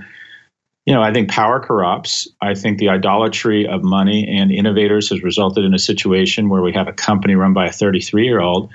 you 0.86 0.94
know, 0.94 1.02
I 1.02 1.14
think 1.14 1.30
power 1.30 1.60
corrupts. 1.60 2.28
I 2.42 2.56
think 2.56 2.80
the 2.80 2.90
idolatry 2.90 3.68
of 3.68 3.84
money 3.84 4.28
and 4.28 4.52
innovators 4.52 5.10
has 5.10 5.22
resulted 5.22 5.66
in 5.66 5.74
a 5.74 5.80
situation 5.80 6.50
where 6.50 6.62
we 6.62 6.74
have 6.74 6.88
a 6.88 6.94
company 6.94 7.36
run 7.36 7.54
by 7.54 7.68
a 7.68 7.72
33 7.72 8.24
year 8.24 8.40
old 8.40 8.70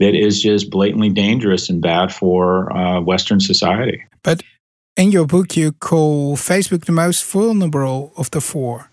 that 0.00 0.14
is 0.14 0.42
just 0.42 0.70
blatantly 0.70 1.10
dangerous 1.10 1.68
and 1.68 1.80
bad 1.80 2.12
for 2.12 2.76
uh, 2.76 3.00
Western 3.00 3.38
society. 3.38 4.02
But 4.22 4.42
in 4.96 5.12
your 5.12 5.26
book, 5.26 5.56
you 5.56 5.72
call 5.72 6.36
Facebook 6.36 6.84
the 6.84 6.92
most 6.92 7.24
vulnerable 7.24 8.12
of 8.16 8.30
the 8.30 8.40
four 8.40 8.90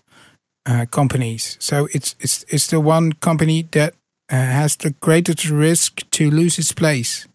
uh, 0.66 0.86
companies. 0.90 1.56
So 1.60 1.88
it's 1.92 2.16
it's 2.20 2.44
it's 2.48 2.66
the 2.68 2.80
one 2.80 3.12
company 3.12 3.68
that 3.72 3.94
uh, 4.30 4.36
has 4.36 4.76
the 4.76 4.90
greatest 5.00 5.50
risk 5.50 6.08
to 6.10 6.30
lose 6.30 6.58
its 6.58 6.72
place. 6.72 7.26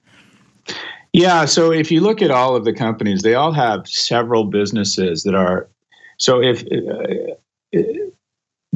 Yeah. 1.13 1.45
So 1.45 1.71
if 1.71 1.91
you 1.91 2.01
look 2.01 2.21
at 2.21 2.31
all 2.31 2.55
of 2.55 2.65
the 2.65 2.73
companies, 2.73 3.21
they 3.21 3.35
all 3.35 3.53
have 3.53 3.87
several 3.87 4.45
businesses 4.45 5.23
that 5.23 5.35
are. 5.35 5.67
So 6.17 6.41
if 6.41 6.63
uh, 6.63 7.79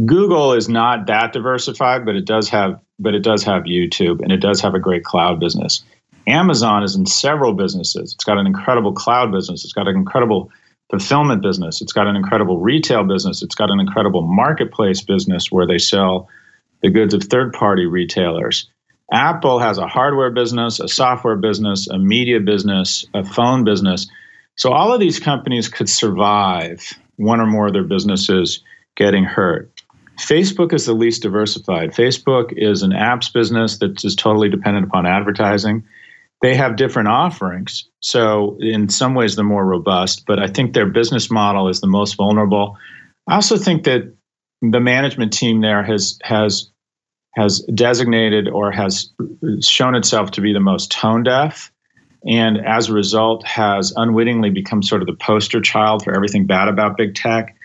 Google 0.06 0.54
is 0.54 0.70
not 0.70 1.08
that 1.08 1.34
diversified, 1.34 2.06
but 2.06 2.16
it 2.16 2.26
does 2.26 2.50
have, 2.50 2.80
but 3.00 3.14
it 3.14 3.24
does 3.24 3.44
have 3.44 3.64
YouTube, 3.64 4.22
and 4.22 4.32
it 4.32 4.42
does 4.42 4.62
have 4.62 4.76
a 4.76 4.80
great 4.80 5.04
cloud 5.04 5.40
business. 5.40 5.84
Amazon 6.28 6.84
is 6.84 6.96
in 6.96 7.06
several 7.06 7.54
businesses. 7.54 8.14
It's 8.14 8.24
got 8.24 8.38
an 8.38 8.48
incredible 8.48 8.94
cloud 8.94 9.32
business. 9.32 9.64
It's 9.64 9.74
got 9.74 9.88
an 9.88 9.96
incredible 9.96 10.52
fulfillment 10.90 11.42
business. 11.42 11.82
It's 11.82 11.94
got 11.94 12.08
an 12.08 12.16
incredible 12.16 12.60
retail 12.60 13.04
business. 13.04 13.42
It's 13.42 13.56
got 13.56 13.70
an 13.70 13.80
incredible 13.80 14.22
marketplace 14.24 15.02
business 15.02 15.52
where 15.52 15.68
they 15.68 15.78
sell 15.78 16.28
the 16.82 16.90
goods 16.90 17.14
of 17.14 17.24
third 17.24 17.54
party 17.54 17.86
retailers. 17.86 18.70
Apple 19.12 19.60
has 19.60 19.78
a 19.78 19.88
hardware 19.88 20.32
business, 20.32 20.80
a 20.80 20.88
software 20.88 21.36
business, 21.36 21.88
a 21.88 21.98
media 21.98 22.40
business, 22.40 23.06
a 23.14 23.24
phone 23.24 23.64
business. 23.64 24.08
So 24.56 24.72
all 24.72 24.94
of 24.94 25.00
these 25.00 25.20
companies 25.20 25.68
could 25.68 25.90
survive 25.90 26.94
one 27.16 27.40
or 27.40 27.48
more 27.48 27.68
of 27.68 27.74
their 27.74 27.84
businesses 27.84 28.64
getting 28.96 29.24
hurt. 29.24 29.72
Facebook 30.20 30.74
is 30.74 30.86
the 30.86 30.94
least 30.94 31.24
diversified. 31.24 31.92
Facebook 31.92 32.54
is 32.56 32.84
an 32.84 32.92
apps 32.92 33.32
business 33.32 33.78
that 33.80 34.04
is 34.04 34.16
totally 34.16 34.50
dependent 34.50 34.86
upon 34.88 35.06
advertising. 35.06 35.84
They 36.42 36.56
have 36.56 36.78
different 36.78 37.10
offerings. 37.10 37.90
So, 38.00 38.58
in 38.62 38.90
some 38.90 39.14
ways, 39.14 39.36
they're 39.36 39.46
more 39.46 39.66
robust, 39.66 40.26
but 40.26 40.40
I 40.40 40.48
think 40.48 40.74
their 40.74 40.86
business 40.86 41.30
model 41.30 41.68
is 41.68 41.82
the 41.82 41.88
most 41.88 42.16
vulnerable. 42.16 42.78
I 43.28 43.36
also 43.36 43.58
think 43.58 43.84
that 43.84 44.14
the 44.62 44.80
management 44.80 45.34
team 45.34 45.62
there 45.62 45.84
has, 45.84 46.18
has, 46.24 46.70
has 47.36 47.60
designated 47.74 48.48
or 48.48 48.72
has 48.72 49.10
shown 49.62 49.96
itself 49.96 50.32
to 50.32 50.42
be 50.42 50.54
the 50.54 50.60
most 50.60 50.92
tone 50.92 51.24
deaf 51.24 51.72
and 52.26 52.58
as 52.66 52.90
a 52.90 52.94
result 52.94 53.46
has 53.46 53.94
unwittingly 53.96 54.50
become 54.50 54.84
sort 54.84 55.02
of 55.02 55.08
the 55.08 55.14
poster 55.14 55.62
child 55.62 56.04
for 56.04 56.14
everything 56.14 56.46
bad 56.46 56.68
about 56.68 56.98
big 56.98 57.16
tech 57.16 57.56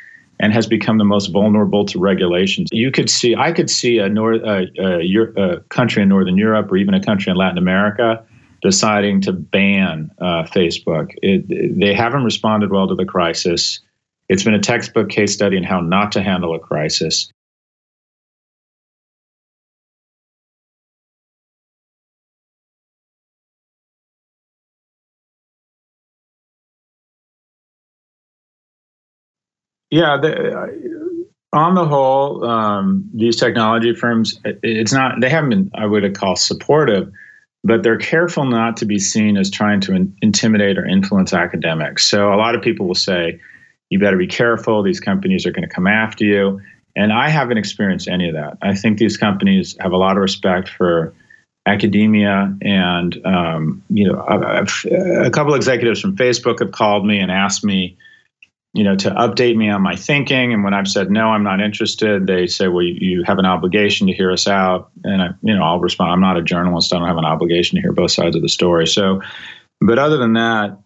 and 0.40 0.52
has 0.52 0.66
become 0.66 0.98
the 0.98 1.04
most 1.04 1.28
vulnerable 1.28 1.84
to 1.86 1.98
regulations. 1.98 2.68
You 2.72 2.90
could 2.90 3.08
see, 3.08 3.34
I 3.34 3.52
could 3.52 3.70
see 3.70 3.98
a, 3.98 4.08
north, 4.08 4.42
a, 4.42 4.66
a, 4.80 5.60
country 5.68 6.02
in 6.02 6.08
Northern 6.08 6.36
Europe 6.36 6.70
or 6.70 6.76
even 6.76 6.94
a 6.94 7.02
country 7.02 7.30
in 7.30 7.36
Latin 7.36 7.58
America 7.58 8.24
deciding 8.64 9.20
to 9.20 9.30
ban 9.30 10.10
uh, 10.18 10.42
Facebook. 10.44 11.10
It, 11.18 11.78
they 11.78 11.92
haven't 11.92 12.24
responded 12.24 12.70
well 12.70 12.88
to 12.88 12.94
the 12.94 13.04
crisis. 13.04 13.78
It's 14.30 14.42
been 14.42 14.54
a 14.54 14.58
textbook 14.58 15.10
case 15.10 15.34
study 15.34 15.58
in 15.58 15.64
how 15.64 15.80
not 15.80 16.12
to 16.12 16.22
handle 16.22 16.54
a 16.54 16.58
crisis. 16.58 17.30
Yeah, 29.90 30.16
the, 30.16 30.58
uh, 30.58 30.66
on 31.52 31.74
the 31.74 31.84
whole, 31.84 32.44
um, 32.44 33.10
these 33.14 33.36
technology 33.36 33.94
firms, 33.94 34.40
it's 34.44 34.92
not, 34.92 35.20
they 35.20 35.28
haven't 35.28 35.50
been, 35.50 35.70
I 35.74 35.84
would 35.84 36.16
call 36.16 36.34
supportive, 36.34 37.12
but 37.64 37.82
they're 37.82 37.98
careful 37.98 38.44
not 38.44 38.76
to 38.76 38.84
be 38.84 38.98
seen 38.98 39.36
as 39.36 39.50
trying 39.50 39.80
to 39.80 39.94
in, 39.94 40.16
intimidate 40.20 40.78
or 40.78 40.86
influence 40.86 41.32
academics. 41.32 42.06
So 42.06 42.32
a 42.32 42.36
lot 42.36 42.54
of 42.54 42.62
people 42.62 42.86
will 42.86 42.94
say, 42.94 43.40
you 43.90 43.98
better 43.98 44.18
be 44.18 44.26
careful, 44.26 44.82
these 44.82 45.00
companies 45.00 45.46
are 45.46 45.50
going 45.50 45.66
to 45.66 45.74
come 45.74 45.86
after 45.86 46.24
you. 46.24 46.60
And 46.94 47.12
I 47.12 47.28
haven't 47.28 47.58
experienced 47.58 48.06
any 48.06 48.28
of 48.28 48.34
that. 48.34 48.58
I 48.62 48.74
think 48.74 48.98
these 48.98 49.16
companies 49.16 49.76
have 49.80 49.92
a 49.92 49.96
lot 49.96 50.16
of 50.16 50.22
respect 50.22 50.68
for 50.68 51.14
academia 51.66 52.54
and 52.60 53.24
um, 53.26 53.82
you 53.88 54.06
know 54.06 54.20
a, 54.28 54.66
a 55.26 55.30
couple 55.30 55.54
executives 55.54 55.98
from 55.98 56.14
facebook 56.14 56.58
have 56.58 56.72
called 56.72 57.06
me 57.06 57.18
and 57.18 57.30
asked 57.30 57.64
me 57.64 57.96
you 58.74 58.82
know, 58.82 58.96
to 58.96 59.10
update 59.10 59.56
me 59.56 59.70
on 59.70 59.82
my 59.82 59.94
thinking. 59.94 60.52
And 60.52 60.64
when 60.64 60.74
I've 60.74 60.88
said 60.88 61.08
no, 61.08 61.28
I'm 61.28 61.44
not 61.44 61.60
interested, 61.60 62.26
they 62.26 62.48
say, 62.48 62.66
well, 62.66 62.82
you, 62.82 62.96
you, 62.98 63.24
have 63.24 63.38
an 63.38 63.46
obligation 63.46 64.08
to 64.08 64.12
hear 64.12 64.32
us 64.32 64.48
out. 64.48 64.90
And 65.04 65.22
I, 65.22 65.28
you 65.42 65.54
know, 65.54 65.62
I'll 65.62 65.78
respond. 65.78 66.10
I'm 66.10 66.20
not 66.20 66.36
a 66.36 66.42
journalist. 66.42 66.92
I 66.92 66.98
don't 66.98 67.06
have 67.06 67.16
an 67.16 67.24
obligation 67.24 67.76
to 67.76 67.82
hear 67.82 67.92
both 67.92 68.10
sides 68.10 68.34
of 68.34 68.42
the 68.42 68.48
story. 68.48 68.88
So, 68.88 69.22
but 69.80 70.00
other 70.00 70.16
than 70.16 70.32
that, 70.32 70.80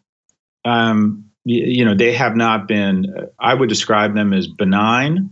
um, 0.66 1.30
you, 1.46 1.64
you 1.64 1.84
know, 1.86 1.94
they 1.94 2.12
have 2.12 2.36
not 2.36 2.68
been. 2.68 3.06
I 3.40 3.54
would 3.54 3.70
describe 3.70 4.14
them 4.14 4.34
as 4.34 4.46
benign 4.46 5.30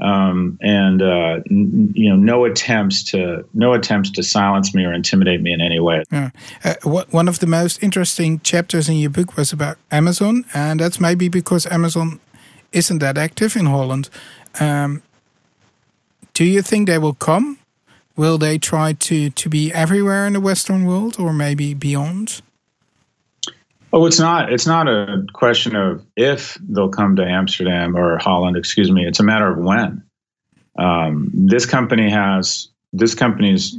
um, 0.00 0.58
and 0.60 1.02
uh, 1.02 1.40
n- 1.50 1.92
you 1.94 2.08
know 2.08 2.16
no 2.16 2.44
attempts 2.44 3.02
to 3.04 3.44
no 3.54 3.72
attempts 3.72 4.10
to 4.10 4.22
silence 4.22 4.74
me 4.74 4.84
or 4.84 4.92
intimidate 4.92 5.40
me 5.40 5.52
in 5.52 5.60
any 5.60 5.80
way. 5.80 6.04
Yeah. 6.10 6.30
Uh, 6.64 6.74
one 7.10 7.28
of 7.28 7.40
the 7.40 7.46
most 7.46 7.82
interesting 7.82 8.40
chapters 8.40 8.88
in 8.88 8.96
your 8.96 9.10
book 9.10 9.36
was 9.36 9.52
about 9.52 9.76
Amazon, 9.90 10.44
and 10.54 10.80
that's 10.80 11.00
maybe 11.00 11.28
because 11.28 11.66
Amazon 11.66 12.20
isn't 12.72 12.98
that 12.98 13.18
active 13.18 13.56
in 13.56 13.66
Holland. 13.66 14.08
Um, 14.60 15.02
do 16.34 16.44
you 16.44 16.62
think 16.62 16.86
they 16.86 16.98
will 16.98 17.14
come? 17.14 17.58
Will 18.16 18.38
they 18.38 18.58
try 18.58 18.92
to 18.92 19.30
to 19.30 19.48
be 19.48 19.72
everywhere 19.72 20.26
in 20.26 20.34
the 20.34 20.40
Western 20.40 20.84
world, 20.84 21.16
or 21.18 21.32
maybe 21.32 21.74
beyond? 21.74 22.42
Oh, 23.92 24.04
it's 24.06 24.18
not. 24.18 24.52
It's 24.52 24.66
not 24.66 24.86
a 24.86 25.24
question 25.32 25.74
of 25.74 26.04
if 26.16 26.58
they'll 26.68 26.90
come 26.90 27.16
to 27.16 27.24
Amsterdam 27.24 27.96
or 27.96 28.18
Holland. 28.18 28.56
Excuse 28.56 28.90
me. 28.90 29.06
It's 29.06 29.20
a 29.20 29.24
matter 29.24 29.50
of 29.50 29.58
when. 29.58 30.02
Um, 30.78 31.30
this 31.32 31.64
company 31.64 32.10
has 32.10 32.68
this 32.92 33.14
company's 33.14 33.76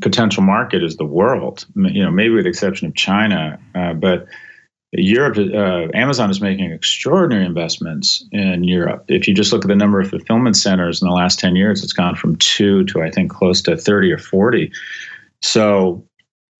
potential 0.00 0.42
market 0.42 0.82
is 0.82 0.96
the 0.96 1.04
world. 1.04 1.66
You 1.76 2.02
know, 2.02 2.10
maybe 2.10 2.34
with 2.34 2.44
the 2.44 2.50
exception 2.50 2.88
of 2.88 2.94
China, 2.94 3.58
uh, 3.74 3.92
but 3.92 4.26
Europe. 4.92 5.36
Uh, 5.38 5.88
Amazon 5.96 6.30
is 6.30 6.40
making 6.40 6.70
extraordinary 6.70 7.46
investments 7.46 8.24
in 8.32 8.64
Europe. 8.64 9.04
If 9.08 9.28
you 9.28 9.34
just 9.34 9.52
look 9.52 9.64
at 9.64 9.68
the 9.68 9.76
number 9.76 10.00
of 10.00 10.08
fulfillment 10.08 10.56
centers 10.56 11.00
in 11.00 11.08
the 11.08 11.14
last 11.14 11.38
ten 11.38 11.56
years, 11.56 11.82
it's 11.82 11.92
gone 11.92 12.14
from 12.14 12.36
two 12.36 12.84
to 12.86 13.02
I 13.02 13.10
think 13.10 13.30
close 13.30 13.62
to 13.62 13.76
thirty 13.76 14.10
or 14.10 14.18
forty. 14.18 14.72
So, 15.42 16.06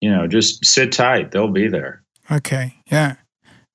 you 0.01 0.11
know, 0.11 0.27
just 0.27 0.65
sit 0.65 0.93
tight. 0.93 1.31
They'll 1.31 1.49
be 1.49 1.69
there. 1.69 2.02
Okay, 2.33 2.77
yeah, 2.91 3.17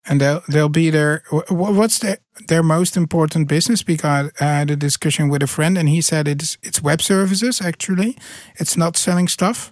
and 0.07 0.19
they'll 0.19 0.41
they'll 0.47 0.69
be 0.69 0.89
there. 0.89 1.21
What's 1.49 1.99
the, 1.99 2.17
their 2.47 2.63
most 2.63 2.97
important 2.97 3.47
business? 3.47 3.83
Because 3.83 4.31
I 4.41 4.45
had 4.45 4.71
a 4.71 4.75
discussion 4.75 5.29
with 5.29 5.43
a 5.43 5.47
friend, 5.47 5.77
and 5.77 5.87
he 5.87 6.01
said 6.01 6.27
it's 6.27 6.57
it's 6.63 6.81
web 6.81 7.01
services. 7.01 7.61
Actually, 7.61 8.17
it's 8.55 8.75
not 8.75 8.97
selling 8.97 9.27
stuff. 9.27 9.71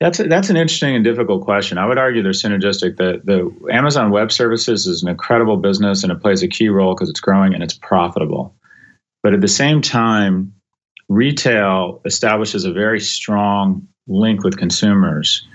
That's 0.00 0.18
a, 0.18 0.24
that's 0.24 0.50
an 0.50 0.56
interesting 0.56 0.96
and 0.96 1.04
difficult 1.04 1.44
question. 1.44 1.78
I 1.78 1.86
would 1.86 1.98
argue 1.98 2.20
they're 2.24 2.32
synergistic. 2.32 2.96
The 2.96 3.20
the 3.22 3.72
Amazon 3.72 4.10
Web 4.10 4.32
Services 4.32 4.88
is 4.88 5.04
an 5.04 5.08
incredible 5.08 5.56
business, 5.56 6.02
and 6.02 6.10
it 6.10 6.20
plays 6.20 6.42
a 6.42 6.48
key 6.48 6.68
role 6.68 6.94
because 6.94 7.08
it's 7.08 7.20
growing 7.20 7.54
and 7.54 7.62
it's 7.62 7.78
profitable. 7.78 8.56
But 9.22 9.34
at 9.34 9.40
the 9.40 9.46
same 9.46 9.80
time, 9.80 10.52
retail 11.08 12.00
establishes 12.04 12.64
a 12.64 12.72
very 12.72 12.98
strong 12.98 13.86
link 14.08 14.42
with 14.42 14.56
consumers 14.56 15.46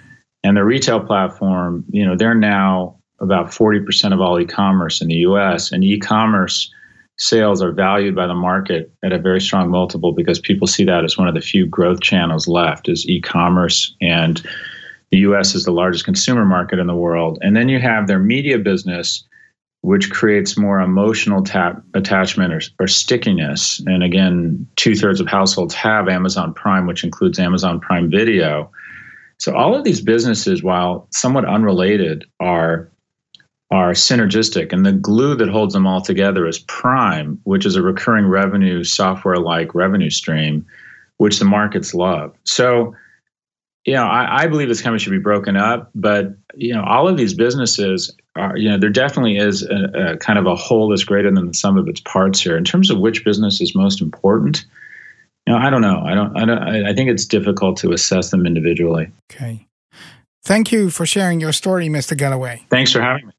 and 0.44 0.58
the 0.58 0.64
retail 0.64 1.00
platform, 1.00 1.84
you 1.90 2.06
know, 2.06 2.16
they're 2.16 2.36
now 2.36 2.98
about 3.20 3.48
40% 3.48 4.14
of 4.14 4.22
all 4.22 4.40
e-commerce 4.40 5.02
in 5.02 5.08
the 5.08 5.16
US 5.16 5.72
and 5.72 5.84
e-commerce 5.84 6.72
sales 7.18 7.64
are 7.64 7.72
valued 7.72 8.16
by 8.16 8.28
the 8.28 8.36
market 8.36 8.92
at 9.04 9.12
a 9.12 9.18
very 9.18 9.42
strong 9.42 9.70
multiple 9.70 10.12
because 10.12 10.40
people 10.40 10.68
see 10.68 10.84
that 10.84 11.04
as 11.04 11.18
one 11.18 11.28
of 11.28 11.34
the 11.34 11.42
few 11.42 11.66
growth 11.66 12.00
channels 12.00 12.48
left 12.48 12.88
is 12.88 13.10
e-commerce 13.10 13.96
and 14.02 14.44
the 15.10 15.18
US 15.20 15.56
is 15.56 15.66
the 15.66 15.72
largest 15.72 16.06
consumer 16.06 16.46
market 16.46 16.78
in 16.78 16.86
the 16.86 16.96
world. 16.96 17.40
And 17.42 17.56
then 17.56 17.70
you 17.70 17.80
have 17.80 18.08
their 18.08 18.20
media 18.20 18.60
business 18.60 19.24
which 19.82 20.12
creates 20.12 20.58
more 20.58 20.82
emotional 20.82 21.44
tap, 21.44 21.82
attachment 21.94 22.54
or, 22.54 22.62
or 22.80 22.88
stickiness. 22.88 23.80
And 23.86 24.04
again, 24.04 24.68
two 24.76 24.96
thirds 24.96 25.22
of 25.22 25.28
households 25.28 25.74
have 25.76 26.10
Amazon 26.10 26.54
Prime, 26.54 26.88
which 26.88 27.04
includes 27.04 27.40
Amazon 27.40 27.80
Prime 27.80 28.12
Video. 28.12 28.70
So 29.40 29.56
all 29.56 29.76
of 29.76 29.84
these 29.84 30.02
businesses, 30.02 30.64
while 30.64 31.08
somewhat 31.12 31.46
unrelated, 31.46 32.26
are 32.40 32.90
are 33.70 33.92
synergistic, 33.92 34.72
and 34.72 34.86
the 34.86 34.94
glue 34.94 35.36
that 35.36 35.50
holds 35.50 35.74
them 35.74 35.86
all 35.86 36.00
together 36.00 36.48
is 36.48 36.60
Prime, 36.60 37.38
which 37.44 37.66
is 37.66 37.76
a 37.76 37.82
recurring 37.82 38.26
revenue 38.26 38.82
software-like 38.84 39.76
revenue 39.76 40.10
stream, 40.10 40.66
which 41.18 41.38
the 41.38 41.44
markets 41.44 41.94
love. 41.94 42.34
So, 42.46 42.96
you 43.84 43.94
know, 43.94 44.06
I, 44.06 44.44
I 44.44 44.48
believe 44.48 44.70
this 44.70 44.82
company 44.82 45.00
should 45.00 45.12
be 45.12 45.20
broken 45.20 45.58
up, 45.58 45.92
but 45.94 46.34
you 46.56 46.74
know, 46.74 46.84
all 46.84 47.10
of 47.10 47.18
these 47.18 47.34
businesses 47.34 48.16
are, 48.38 48.56
you 48.58 48.70
know, 48.70 48.78
there 48.78 48.90
definitely 48.90 49.38
is 49.38 49.64
a, 49.64 50.14
a 50.14 50.18
kind 50.18 50.40
of 50.40 50.46
a 50.46 50.56
whole 50.56 50.88
that's 50.90 51.04
greater 51.04 51.32
than 51.32 51.48
the 51.48 51.54
sum 51.54 51.78
of 51.78 51.88
its 51.90 52.00
parts 52.00 52.40
here. 52.40 52.56
In 52.58 52.64
terms 52.64 52.90
of 52.90 53.00
which 53.00 53.26
business 53.26 53.60
is 53.60 53.76
most 53.76 54.02
important, 54.02 54.66
You 55.48 55.54
know, 55.54 55.68
I 55.68 55.70
don't 55.70 55.82
know. 55.82 56.04
I 56.06 56.14
don't. 56.16 56.36
I 56.36 56.46
don't. 56.46 56.64
I 56.64 56.90
I 56.90 56.94
think 56.94 57.10
it's 57.10 57.26
difficult 57.28 57.80
to 57.82 57.92
assess 57.92 58.30
them 58.30 58.46
individually. 58.46 59.12
Okay. 59.34 59.66
Thank 60.46 60.68
you 60.68 60.90
for 60.90 61.06
sharing 61.06 61.40
your 61.42 61.54
story, 61.54 61.88
Mr. 61.90 62.16
Galloway. 62.16 62.62
Thanks 62.70 62.92
for 62.92 63.02
having 63.02 63.26
me. 63.26 63.32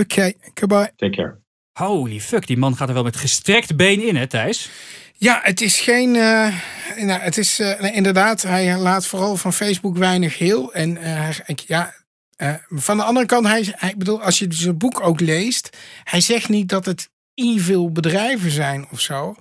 Okay, 0.00 0.34
goodbye. 0.54 0.90
Take 0.96 1.14
care. 1.16 1.38
Holy 1.78 2.20
fuck, 2.20 2.46
die 2.46 2.56
man 2.56 2.76
gaat 2.76 2.88
er 2.88 2.94
wel 2.94 3.02
met 3.02 3.16
gestrekt 3.16 3.76
been 3.76 4.06
in, 4.06 4.16
hè, 4.16 4.26
Thijs? 4.26 4.70
Ja, 5.16 5.40
het 5.42 5.60
is 5.60 5.80
geen. 5.80 6.16
eh, 6.16 6.54
nou, 6.96 7.20
het 7.20 7.36
is 7.38 7.58
eh, 7.60 7.80
nee, 7.80 7.92
inderdaad, 7.92 8.42
hij 8.42 8.76
laat 8.78 9.06
vooral 9.06 9.36
van 9.36 9.52
Facebook 9.52 9.96
weinig 9.96 10.38
heel. 10.38 10.72
En 10.72 10.96
eh, 10.96 11.28
ik- 11.46 11.60
ja, 11.60 11.94
eh, 12.36 12.54
van 12.68 12.96
de 12.96 13.02
andere 13.02 13.26
kant, 13.26 13.46
hij, 13.46 13.66
hij 13.70 13.90
ik 13.90 13.98
bedoel, 13.98 14.22
als 14.22 14.38
je 14.38 14.46
zijn 14.48 14.78
boek 14.78 15.00
ook 15.06 15.20
leest, 15.20 15.76
hij 16.04 16.20
zegt 16.20 16.48
niet 16.48 16.68
dat 16.68 16.84
het 16.86 17.08
evil 17.34 17.90
bedrijven 17.92 18.50
zijn 18.50 18.86
of 18.90 19.00
zo. 19.00 19.34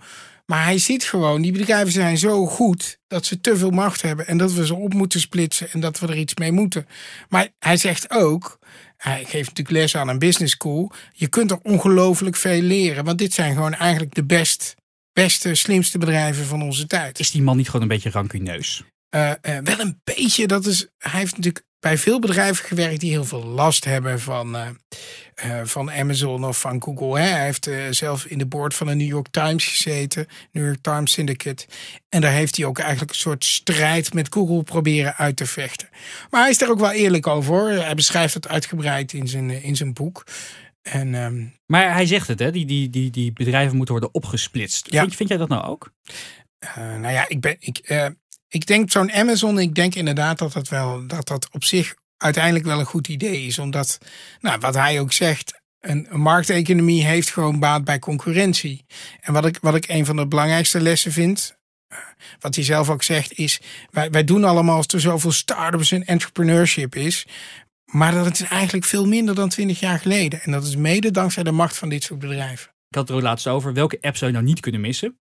Maar 0.45 0.63
hij 0.63 0.77
ziet 0.77 1.03
gewoon, 1.03 1.41
die 1.41 1.51
bedrijven 1.51 1.91
zijn 1.91 2.17
zo 2.17 2.45
goed 2.45 3.00
dat 3.07 3.25
ze 3.25 3.41
te 3.41 3.57
veel 3.57 3.69
macht 3.69 4.01
hebben 4.01 4.27
en 4.27 4.38
dat 4.38 4.53
we 4.53 4.65
ze 4.65 4.75
op 4.75 4.93
moeten 4.93 5.19
splitsen 5.19 5.71
en 5.71 5.79
dat 5.79 6.00
we 6.00 6.07
er 6.07 6.17
iets 6.17 6.35
mee 6.35 6.51
moeten. 6.51 6.88
Maar 7.29 7.47
hij 7.59 7.77
zegt 7.77 8.09
ook, 8.09 8.59
hij 8.97 9.19
geeft 9.19 9.47
natuurlijk 9.47 9.69
les 9.69 9.95
aan 9.95 10.07
een 10.07 10.19
business 10.19 10.53
school, 10.53 10.91
je 11.13 11.27
kunt 11.27 11.51
er 11.51 11.59
ongelooflijk 11.62 12.35
veel 12.35 12.62
leren, 12.62 13.03
want 13.03 13.17
dit 13.17 13.33
zijn 13.33 13.53
gewoon 13.53 13.73
eigenlijk 13.73 14.15
de 14.15 14.25
best, 14.25 14.75
beste, 15.13 15.55
slimste 15.55 15.97
bedrijven 15.97 16.45
van 16.45 16.62
onze 16.62 16.88
tijd. 16.88 17.19
Is 17.19 17.31
die 17.31 17.41
man 17.41 17.57
niet 17.57 17.65
gewoon 17.65 17.81
een 17.81 17.88
beetje 17.88 18.09
rancuneus? 18.09 18.83
Eh, 19.09 19.31
eh, 19.31 19.63
wel 19.63 19.79
een 19.79 20.01
beetje, 20.03 20.47
dat 20.47 20.65
is, 20.65 20.88
hij 20.97 21.19
heeft 21.19 21.35
natuurlijk 21.35 21.65
bij 21.83 21.97
veel 21.97 22.19
bedrijven 22.19 22.65
gewerkt 22.65 22.99
die 22.99 23.11
heel 23.11 23.25
veel 23.25 23.43
last 23.43 23.85
hebben 23.85 24.19
van, 24.19 24.55
eh, 24.55 24.67
eh, 25.35 25.65
van 25.65 25.91
Amazon 25.91 26.45
of 26.45 26.59
van 26.59 26.83
Google. 26.83 27.19
Hè. 27.19 27.27
Hij 27.27 27.45
heeft 27.45 27.67
eh, 27.67 27.75
zelf 27.89 28.25
in 28.25 28.37
de 28.37 28.45
board 28.45 28.73
van 28.73 28.87
de 28.87 28.95
New 28.95 29.07
York 29.07 29.27
Times 29.31 29.65
gezeten, 29.65 30.27
New 30.51 30.65
York 30.65 30.81
Times 30.81 31.11
Syndicate. 31.11 31.65
En 32.09 32.21
daar 32.21 32.31
heeft 32.31 32.57
hij 32.57 32.65
ook 32.65 32.79
eigenlijk 32.79 33.11
een 33.11 33.17
soort 33.17 33.45
strijd 33.45 34.13
met 34.13 34.33
Google 34.33 34.63
proberen 34.63 35.15
uit 35.15 35.35
te 35.35 35.45
vechten. 35.45 35.89
Maar 36.29 36.41
hij 36.41 36.49
is 36.49 36.61
er 36.61 36.69
ook 36.69 36.79
wel 36.79 36.91
eerlijk 36.91 37.27
over 37.27 37.53
hoor. 37.53 37.69
Hij 37.69 37.95
beschrijft 37.95 38.33
het 38.33 38.47
uitgebreid 38.47 39.13
in 39.13 39.27
zijn, 39.27 39.63
in 39.63 39.75
zijn 39.75 39.93
boek. 39.93 40.23
En 40.81 41.15
ehm, 41.15 41.45
Maar 41.65 41.93
hij 41.93 42.05
zegt 42.05 42.27
het, 42.27 42.39
hè? 42.39 42.51
Die, 42.51 42.65
die, 42.65 42.89
die, 42.89 43.11
die 43.11 43.33
bedrijven 43.33 43.75
moeten 43.75 43.93
worden 43.93 44.13
opgesplitst. 44.13 44.91
Ja. 44.91 45.01
Vind, 45.01 45.15
vind 45.15 45.29
jij 45.29 45.37
dat 45.37 45.49
nou 45.49 45.63
ook? 45.65 45.93
Nou 46.75 47.11
ja, 47.11 47.29
ik, 47.29 47.41
ben, 47.41 47.55
ik, 47.59 47.79
ik 48.53 48.65
denk 48.65 48.91
zo'n 48.91 49.12
Amazon, 49.12 49.60
ik 49.60 49.75
denk 49.75 49.95
inderdaad 49.95 50.38
dat 50.38 50.53
dat, 50.53 50.67
wel, 50.67 51.07
dat 51.07 51.27
dat 51.27 51.48
op 51.51 51.63
zich 51.63 51.95
uiteindelijk 52.17 52.65
wel 52.65 52.79
een 52.79 52.86
goed 52.86 53.07
idee 53.07 53.45
is. 53.45 53.60
Omdat, 53.60 53.98
nou, 54.39 54.60
wat 54.60 54.74
hij 54.74 55.00
ook 55.00 55.13
zegt, 55.13 55.62
een, 55.79 56.07
een 56.10 56.19
markteconomie 56.19 57.03
heeft 57.03 57.29
gewoon 57.29 57.60
baat 57.60 57.83
bij 57.83 58.00
concurrentie. 58.00 58.86
En 59.19 59.33
wat 59.33 59.45
ik, 59.45 59.57
wat 59.62 59.75
ik 59.75 59.88
een 59.88 60.05
van 60.05 60.15
de 60.15 60.27
belangrijkste 60.27 60.81
lessen 60.81 61.12
vind, 61.12 61.57
eh, 61.88 61.98
wat 62.39 62.55
hij 62.55 62.63
zelf 62.63 62.89
ook 62.89 63.03
zegt, 63.03 63.33
is: 63.33 63.62
wij, 63.89 64.12
wij 64.12 64.24
doen 64.24 64.43
allemaal 64.43 64.75
als 64.75 64.88
er 64.88 65.01
zoveel 65.01 65.31
start-ups 65.31 65.91
en 65.91 66.05
entrepreneurship 66.05 66.95
is. 66.95 67.25
Maar 67.86 68.12
dat 68.12 68.33
is 68.33 68.41
eigenlijk 68.41 68.86
veel 68.86 69.07
minder 69.07 69.36
dan 69.36 69.50
twintig 69.50 69.79
jaar 69.79 70.00
geleden. 70.00 70.41
En 70.41 70.51
dat 70.51 70.63
is 70.63 70.75
mede 70.75 71.12
dankzij 71.12 71.43
de 71.43 71.51
macht 71.51 71.77
van 71.77 71.89
dit 71.89 72.03
soort 72.03 72.19
bedrijven. 72.19 72.67
Ik 72.67 72.95
had 72.95 73.01
het 73.01 73.10
er 73.10 73.15
ook 73.15 73.22
laatst 73.22 73.48
over. 73.48 73.74
Welke 73.74 73.98
app 74.01 74.17
zou 74.17 74.31
je 74.31 74.38
nou 74.38 74.50
niet 74.50 74.60
kunnen 74.60 74.81
missen? 74.81 75.17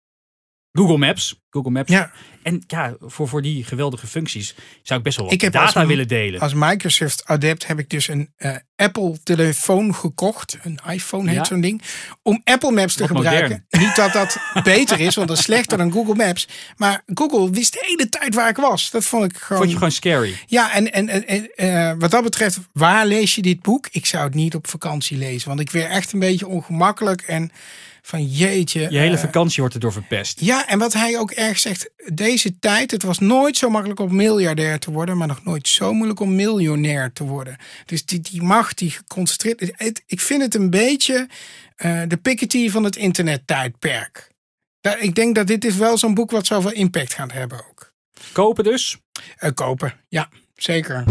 Google 0.72 0.98
Maps. 0.98 1.42
Google 1.50 1.72
Maps. 1.72 1.92
Ja. 1.92 2.12
En 2.44 2.64
ja, 2.68 2.96
voor, 3.00 3.28
voor 3.28 3.42
die 3.42 3.64
geweldige 3.64 4.08
functies 4.08 4.56
zou 4.84 5.00
ik 5.00 5.06
best 5.06 5.18
wel 5.18 5.26
wat 5.26 5.34
Ik 5.36 5.42
heb 5.42 5.54
data 5.54 5.86
willen 5.86 6.08
delen. 6.08 6.40
Als 6.40 6.54
Microsoft 6.54 7.26
adept 7.26 7.68
heb 7.68 7.80
ik 7.80 7.90
dus 7.90 8.08
een 8.08 8.30
eh, 8.38 8.56
Apple 8.76 9.18
telefoon 9.24 9.96
gekocht. 9.96 10.58
Een 10.62 10.80
iPhone 10.90 11.28
heet 11.28 11.38
Ja. 11.38 11.44
zo'n 11.46 11.62
ding. 11.62 11.82
Om 12.24 12.42
Apple 12.44 12.72
Maps 12.72 12.94
te 12.94 13.00
Wat 13.08 13.18
gebruiken. 13.18 13.66
Niet 13.70 13.96
dat 13.96 14.14
dat 14.14 14.38
beter 14.64 15.00
is, 15.00 15.16
want 15.16 15.28
dat 15.28 15.38
is 15.38 15.44
slechter 15.44 15.78
dan 15.78 15.92
Google 15.92 16.16
Maps. 16.16 16.48
Maar 16.78 17.02
Google 17.14 17.50
wist 17.50 17.74
de 17.74 17.84
hele 17.86 18.10
tijd 18.10 18.36
waar 18.36 18.50
ik 18.50 18.58
was. 18.58 18.90
Dat 18.92 19.04
vond 19.04 19.24
ik 19.26 19.38
gewoon... 19.38 19.58
Vond 19.58 19.70
je 19.70 19.78
gewoon 19.78 19.92
scary? 19.92 20.36
Ja, 20.46 20.74
en, 20.74 20.92
en, 20.94 21.28
en, 21.28 21.50
eh, 21.56 21.94
wat 21.98 22.12
dat 22.12 22.24
betreft, 22.24 22.60
waar 22.74 23.06
lees 23.06 23.36
je 23.36 23.42
dit 23.42 23.62
boek? 23.62 23.88
Ik 23.92 24.06
zou 24.06 24.24
het 24.24 24.34
niet 24.34 24.56
op 24.56 24.68
vakantie 24.68 25.18
lezen. 25.18 25.48
Want 25.48 25.60
ik 25.60 25.72
werd 25.72 25.90
echt 25.92 26.14
een 26.14 26.20
beetje 26.20 26.48
ongemakkelijk. 26.48 27.22
En 27.22 27.52
van 28.04 28.26
jeetje. 28.26 28.80
Je 28.90 28.98
hele 28.98 29.16
eh, 29.16 29.22
vakantie 29.22 29.60
wordt 29.60 29.74
erdoor 29.74 29.92
verpest. 29.92 30.40
ja, 30.40 30.68
en 30.68 30.80
wat 30.80 30.94
hij 30.94 31.18
ook 31.18 31.32
erg 31.32 31.60
zegt, 31.60 31.90
deze 32.14 32.31
tijd, 32.60 32.92
het 32.92 33.04
was 33.04 33.20
nooit 33.20 33.58
zo 33.58 33.70
makkelijk 33.70 34.00
om 34.00 34.16
miljardair 34.16 34.80
te 34.80 34.92
worden, 34.92 35.18
maar 35.18 35.28
nog 35.28 35.44
nooit 35.44 35.68
zo 35.68 35.94
moeilijk 35.94 36.20
om 36.20 36.36
miljonair 36.36 37.14
te 37.14 37.24
worden. 37.24 37.58
Dus 37.86 38.06
die, 38.06 38.20
die 38.20 38.42
macht, 38.42 38.78
die 38.78 38.92
geconcentreerd 38.92 39.62
is. 39.62 39.70
het- 39.76 40.04
Ik 40.06 40.22
vind 40.22 40.42
het 40.42 40.56
een 40.56 40.70
beetje 40.70 41.28
eh, 41.76 42.02
de 42.08 42.18
Piketty 42.18 42.70
van 42.70 42.84
het 42.84 42.96
internettijdperk. 42.96 44.30
Ja, 44.82 44.96
ik 44.98 45.16
denk 45.16 45.36
dat 45.36 45.48
dit 45.48 45.66
is 45.66 45.76
wel 45.76 45.98
zo'n 45.98 46.14
boek 46.14 46.32
wat 46.32 46.46
zoveel 46.46 46.72
impact 46.72 47.14
gaat 47.14 47.32
hebben 47.32 47.58
ook. 47.70 47.94
Kopen 48.32 48.64
dus. 48.64 48.98
Eh, 49.38 49.52
kopen, 49.54 49.94
ja, 50.10 50.30
zeker. 50.56 51.04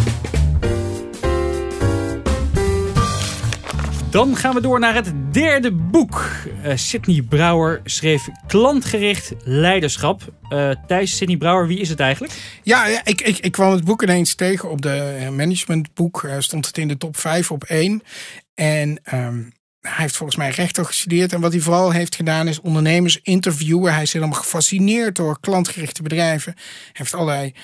Dan 4.10 4.36
gaan 4.36 4.54
we 4.54 4.60
door 4.60 4.80
naar 4.80 4.94
het 4.94 5.12
derde 5.32 5.72
boek. 5.72 6.24
Eh 6.62 6.76
Sydney 6.76 7.22
Brouwer 7.22 7.80
schreef 7.84 8.28
Klantgericht 8.46 9.32
Leiderschap. 9.44 10.22
Eh 10.48 10.70
Thijs, 10.86 11.16
Sydney 11.16 11.36
Brouwer, 11.36 11.66
wie 11.66 11.78
is 11.78 11.88
het 11.88 12.00
eigenlijk? 12.00 12.32
Ja, 12.62 12.86
ik, 13.04 13.20
ik, 13.20 13.38
ik 13.38 13.52
kwam 13.52 13.72
het 13.72 13.84
boek 13.84 14.02
ineens 14.02 14.34
tegen 14.34 14.70
op 14.70 14.82
de 14.82 15.16
eh, 15.18 15.28
managementboek. 15.28 16.22
eh, 16.24 16.34
stond 16.38 16.66
het 16.66 16.78
in 16.78 16.88
de 16.88 16.96
top 16.96 17.16
5 17.16 17.50
op 17.50 17.64
1. 17.64 18.02
En 18.54 19.00
ehm, 19.02 19.38
hij 19.80 19.94
heeft 19.96 20.16
volgens 20.16 20.38
mij 20.38 20.50
rechter 20.50 20.84
gestudeerd. 20.84 21.32
En 21.32 21.40
wat 21.40 21.52
hij 21.52 21.60
vooral 21.60 21.90
heeft 21.90 22.14
gedaan 22.14 22.48
is 22.48 22.60
ondernemers 22.60 23.20
interviewen. 23.22 23.92
Hij 23.92 24.02
is 24.02 24.12
helemaal 24.12 24.38
gefascineerd 24.38 25.16
door 25.16 25.40
klantgerichte 25.40 26.02
bedrijven. 26.02 26.52
Hij 26.56 26.92
heeft 26.92 27.14
allerlei 27.14 27.54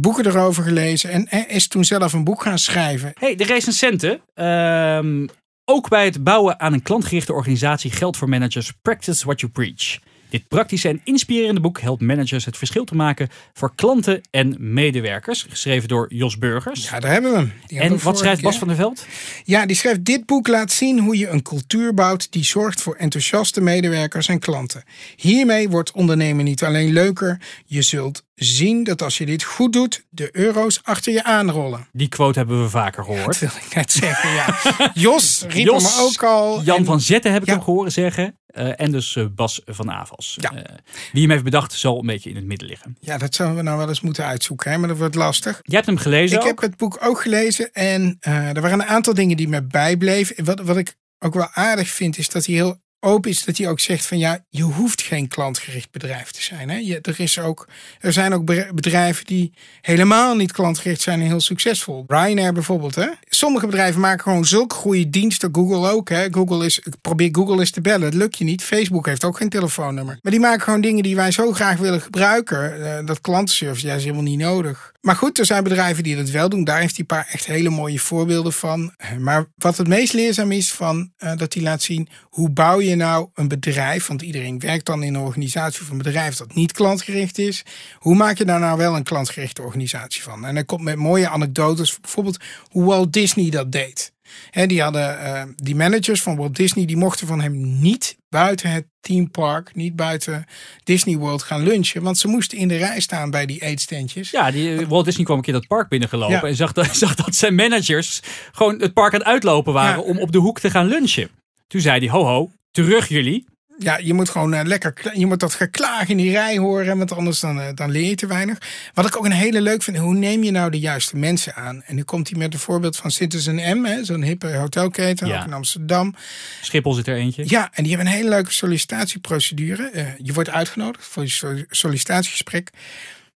boeken 0.00 0.26
erover 0.26 0.62
gelezen. 0.62 1.28
En 1.28 1.48
is 1.48 1.68
toen 1.68 1.84
zelf 1.84 2.12
een 2.12 2.24
boek 2.24 2.42
gaan 2.42 2.58
schrijven. 2.58 3.12
hey, 3.14 3.34
de 3.34 3.44
recensenten. 3.44 4.20
Ehm, 4.34 5.26
ook 5.72 5.88
bij 5.88 6.04
het 6.04 6.24
bouwen 6.24 6.60
aan 6.60 6.72
een 6.72 6.82
klantgerichte 6.82 7.32
organisatie 7.32 7.90
geldt 7.90 8.16
voor 8.16 8.28
managers 8.28 8.72
Practice 8.82 9.24
What 9.24 9.40
You 9.40 9.52
Preach. 9.52 9.98
Dit 10.28 10.48
praktische 10.48 10.88
en 10.88 11.00
inspirerende 11.04 11.60
boek 11.60 11.80
helpt 11.80 12.02
managers 12.02 12.44
het 12.44 12.56
verschil 12.56 12.84
te 12.84 12.94
maken 12.94 13.28
voor 13.52 13.74
klanten 13.74 14.20
en 14.30 14.56
medewerkers. 14.58 15.46
Geschreven 15.48 15.88
door 15.88 16.14
Jos 16.14 16.38
Burgers. 16.38 16.88
Ja, 16.88 17.00
daar 17.00 17.12
hebben 17.12 17.30
we 17.30 17.36
hem. 17.36 17.52
Die 17.66 17.80
en 17.80 18.02
wat 18.02 18.18
schrijft 18.18 18.42
Bas 18.42 18.58
van 18.58 18.68
der 18.68 18.76
Veld? 18.76 19.06
Ja, 19.44 19.66
die 19.66 19.76
schrijft: 19.76 20.04
Dit 20.04 20.26
boek 20.26 20.48
laat 20.48 20.72
zien 20.72 20.98
hoe 20.98 21.18
je 21.18 21.28
een 21.28 21.42
cultuur 21.42 21.94
bouwt 21.94 22.32
die 22.32 22.44
zorgt 22.44 22.80
voor 22.80 22.94
enthousiaste 22.94 23.60
medewerkers 23.60 24.28
en 24.28 24.38
klanten. 24.38 24.84
Hiermee 25.16 25.68
wordt 25.68 25.92
ondernemen 25.92 26.44
niet 26.44 26.64
alleen 26.64 26.92
leuker, 26.92 27.40
je 27.66 27.82
zult 27.82 28.24
zien 28.34 28.84
dat 28.84 29.02
als 29.02 29.18
je 29.18 29.26
dit 29.26 29.42
goed 29.42 29.72
doet, 29.72 30.04
de 30.10 30.28
euro's 30.36 30.80
achter 30.82 31.12
je 31.12 31.24
aanrollen. 31.24 31.88
Die 31.92 32.08
quote 32.08 32.38
hebben 32.38 32.62
we 32.62 32.68
vaker 32.68 33.04
Dat 33.06 33.14
gehoord. 33.16 33.38
wil 33.38 33.48
ik 33.68 33.74
net 33.74 33.92
zeggen, 33.92 34.30
ja. 34.30 34.58
Jos 34.94 35.42
riep 35.48 35.66
Jos, 35.66 35.94
hem 35.96 36.04
ook 36.04 36.22
al. 36.24 36.62
Jan 36.62 36.76
En- 36.78 36.84
van 36.84 37.00
Zetten 37.00 37.32
heb 37.32 37.42
ik 37.42 37.48
Ja. 37.48 37.54
hem 37.54 37.62
gehoord 37.62 37.92
zeggen. 37.92 38.36
Eh, 38.46 38.80
en 38.80 38.90
dus 38.92 39.16
eh, 39.16 39.24
Bas 39.34 39.60
van 39.64 39.90
Avals. 39.90 40.36
Ja. 40.40 40.52
Eh, 40.52 40.76
wie 41.12 41.22
hem 41.22 41.30
heeft 41.30 41.44
bedacht 41.44 41.72
zal 41.72 41.98
een 41.98 42.06
beetje 42.06 42.30
in 42.30 42.36
het 42.36 42.44
midden 42.44 42.68
liggen. 42.68 42.96
Ja, 43.00 43.18
dat 43.18 43.34
zouden 43.34 43.58
we 43.58 43.64
nou 43.64 43.78
wel 43.78 43.88
eens 43.88 44.00
moeten 44.00 44.24
uitzoeken, 44.24 44.70
hè? 44.70 44.78
maar 44.78 44.88
dat 44.88 44.98
wordt 44.98 45.14
lastig. 45.14 45.58
Jij 45.62 45.74
hebt 45.74 45.86
hem 45.86 45.96
gelezen 45.96 46.36
Ik 46.36 46.42
ook? 46.42 46.48
heb 46.48 46.70
het 46.70 46.76
boek 46.76 46.98
ook 47.00 47.20
gelezen 47.20 47.72
en 47.72 48.16
er 48.20 48.60
waren 48.60 48.80
een 48.80 48.86
aantal 48.86 49.14
dingen 49.14 49.36
die 49.36 49.48
me 49.48 49.62
bijbleven. 49.62 50.44
Wat, 50.44 50.60
wat 50.60 50.76
ik 50.76 50.94
ook 51.18 51.34
wel 51.34 51.48
aardig 51.52 51.88
vind, 51.88 52.18
is 52.18 52.28
dat 52.28 52.46
hij 52.46 52.54
heel 52.54 52.80
open 53.02 53.30
is. 53.30 53.44
Dat 53.44 53.56
hij 53.56 53.68
ook 53.68 53.80
zegt 53.80 54.06
van 54.06 54.18
ja, 54.18 54.44
je 54.48 54.62
hoeft 54.62 55.02
geen 55.02 55.28
klantgericht 55.28 55.90
bedrijf 55.90 56.30
te 56.30 56.42
zijn. 56.42 56.70
Hè? 56.70 56.76
Je, 56.76 56.98
er, 57.00 57.20
is 57.20 57.38
ook, 57.38 57.68
er 58.00 58.12
zijn 58.12 58.32
ook 58.32 58.44
be- 58.44 58.70
bedrijven 58.74 59.26
die 59.26 59.52
helemaal 59.80 60.34
niet 60.34 60.52
klantgericht 60.52 61.00
zijn 61.00 61.20
en 61.20 61.26
heel 61.26 61.40
succesvol. 61.40 62.04
Ryanair 62.06 62.52
bijvoorbeeld. 62.52 62.94
Hè? 62.94 63.08
Sommige 63.28 63.66
bedrijven 63.66 64.00
maken 64.00 64.22
gewoon 64.22 64.44
zulke 64.44 64.74
goede 64.74 65.10
diensten. 65.10 65.48
Google 65.52 65.90
ook. 65.90 66.08
Hè? 66.08 66.26
Google 66.30 66.64
is, 66.64 66.80
probeer 67.00 67.28
Google 67.32 67.58
eens 67.58 67.70
te 67.70 67.80
bellen. 67.80 68.00
Dat 68.00 68.14
lukt 68.14 68.38
je 68.38 68.44
niet. 68.44 68.64
Facebook 68.64 69.06
heeft 69.06 69.24
ook 69.24 69.36
geen 69.36 69.48
telefoonnummer. 69.48 70.18
Maar 70.22 70.32
die 70.32 70.40
maken 70.40 70.60
gewoon 70.60 70.80
dingen 70.80 71.02
die 71.02 71.16
wij 71.16 71.30
zo 71.30 71.52
graag 71.52 71.78
willen 71.78 72.00
gebruiken. 72.00 72.96
Eh, 72.98 73.06
dat 73.06 73.20
klantenservice, 73.20 73.86
ja, 73.86 73.94
is 73.94 74.02
helemaal 74.02 74.22
niet 74.22 74.38
nodig. 74.38 74.91
Maar 75.02 75.16
goed, 75.16 75.38
er 75.38 75.46
zijn 75.46 75.62
bedrijven 75.62 76.02
die 76.02 76.16
dat 76.16 76.30
wel 76.30 76.48
doen. 76.48 76.64
Daar 76.64 76.80
heeft 76.80 76.96
hij 76.96 77.00
een 77.00 77.16
paar 77.16 77.28
echt 77.32 77.46
hele 77.46 77.70
mooie 77.70 77.98
voorbeelden 77.98 78.52
van. 78.52 78.94
Maar 79.18 79.46
wat 79.56 79.76
het 79.76 79.88
meest 79.88 80.12
leerzaam 80.12 80.52
is, 80.52 80.72
van, 80.72 81.12
eh, 81.16 81.36
dat 81.36 81.54
hij 81.54 81.62
laat 81.62 81.82
zien 81.82 82.08
hoe 82.22 82.50
bouw 82.50 82.80
je 82.80 82.94
nou 82.94 83.28
een 83.34 83.48
bedrijf. 83.48 84.06
Want 84.06 84.22
iedereen 84.22 84.58
werkt 84.58 84.86
dan 84.86 85.02
in 85.02 85.14
een 85.14 85.20
organisatie 85.20 85.82
of 85.82 85.88
een 85.88 85.98
bedrijf 85.98 86.36
dat 86.36 86.54
niet 86.54 86.72
klantgericht 86.72 87.38
is. 87.38 87.64
Hoe 87.98 88.14
maak 88.14 88.38
je 88.38 88.44
daar 88.44 88.60
nou 88.60 88.78
wel 88.78 88.96
een 88.96 89.02
klantgerichte 89.02 89.62
organisatie 89.62 90.22
van? 90.22 90.46
En 90.46 90.54
hij 90.54 90.64
komt 90.64 90.82
met 90.82 90.96
mooie 90.96 91.28
anekdotes, 91.28 92.00
bijvoorbeeld 92.00 92.42
hoe 92.68 92.84
Walt 92.84 93.12
Disney 93.12 93.50
dat 93.50 93.72
deed. 93.72 94.12
Hè, 94.50 94.66
die 94.66 94.82
hadden 94.82 95.18
eh, 95.24 95.42
die 95.56 95.74
managers 95.76 96.22
van 96.22 96.36
Walt 96.36 96.56
Disney, 96.56 96.84
die 96.86 96.96
mochten 96.96 97.26
van 97.26 97.40
hem 97.40 97.80
niet 97.80 98.16
buiten 98.28 98.70
het 98.70 98.86
theme 99.00 99.28
park, 99.28 99.74
niet 99.74 99.96
buiten 99.96 100.44
Disney 100.84 101.16
World 101.16 101.42
gaan 101.42 101.62
lunchen. 101.62 102.02
Want 102.02 102.18
ze 102.18 102.28
moesten 102.28 102.58
in 102.58 102.68
de 102.68 102.76
rij 102.76 103.00
staan 103.00 103.30
bij 103.30 103.46
die 103.46 103.62
eetstandjes. 103.62 104.30
Ja, 104.30 104.50
die, 104.50 104.76
eh, 104.78 104.86
Walt 104.88 105.04
Disney 105.04 105.24
kwam 105.24 105.36
een 105.36 105.42
keer 105.42 105.52
dat 105.52 105.66
park 105.66 105.88
binnengelopen 105.88 106.36
Ja. 106.36 106.42
en 106.42 106.56
zag 106.56 106.72
dat, 106.72 106.96
zag 107.04 107.14
dat 107.14 107.34
zijn 107.34 107.54
managers 107.54 108.20
gewoon 108.52 108.80
het 108.80 108.92
park 108.92 109.12
aan 109.12 109.18
het 109.18 109.28
uitlopen 109.28 109.72
waren 109.72 110.02
Ja. 110.02 110.08
om 110.08 110.18
op 110.18 110.32
de 110.32 110.38
hoek 110.38 110.60
te 110.60 110.70
gaan 110.70 110.86
lunchen. 110.86 111.30
Toen 111.66 111.80
zei 111.80 111.98
hij, 111.98 112.08
ho 112.08 112.24
ho, 112.24 112.50
terug 112.70 113.08
jullie. 113.08 113.44
Ja, 113.82 113.96
je 113.96 114.14
moet 114.14 114.28
gewoon 114.28 114.54
eh, 114.54 114.64
lekker, 114.64 115.10
je 115.18 115.26
moet 115.26 115.40
dat 115.40 115.54
geklaag 115.54 116.08
in 116.08 116.16
die 116.16 116.30
rij 116.30 116.58
horen, 116.58 116.98
want 116.98 117.12
anders 117.12 117.40
dan, 117.40 117.60
eh, 117.60 117.68
dan 117.74 117.90
leer 117.90 118.08
je 118.08 118.14
te 118.14 118.26
weinig. 118.26 118.58
Wat 118.94 119.06
ik 119.06 119.16
ook 119.16 119.24
een 119.24 119.32
hele 119.32 119.60
leuk 119.60 119.82
vind, 119.82 119.96
hoe 119.96 120.14
neem 120.14 120.42
je 120.42 120.50
nou 120.50 120.70
de 120.70 120.78
juiste 120.78 121.16
mensen 121.16 121.54
aan? 121.54 121.82
En 121.82 121.94
nu 121.94 122.02
komt 122.02 122.28
hij 122.28 122.38
met 122.38 122.52
een 122.52 122.58
voorbeeld 122.60 122.96
van 122.96 123.10
Citizen 123.10 123.78
M, 123.80 124.04
zo'n 124.04 124.22
hippe 124.22 124.56
hotelketen, 124.56 125.26
Ja. 125.26 125.38
ook 125.40 125.46
in 125.46 125.52
Amsterdam. 125.52 126.14
Schiphol 126.60 126.92
zit 126.92 127.06
er 127.08 127.16
eentje. 127.16 127.44
Ja, 127.46 127.70
en 127.72 127.82
die 127.82 127.92
hebben 127.94 128.10
een 128.12 128.18
hele 128.18 128.28
leuke 128.28 128.52
sollicitatieprocedure. 128.52 129.90
Eh, 129.90 130.06
je 130.18 130.32
wordt 130.32 130.50
uitgenodigd 130.50 131.04
voor 131.06 131.22
je 131.22 131.28
sol- 131.30 131.64
sollicitatiegesprek. 131.68 132.70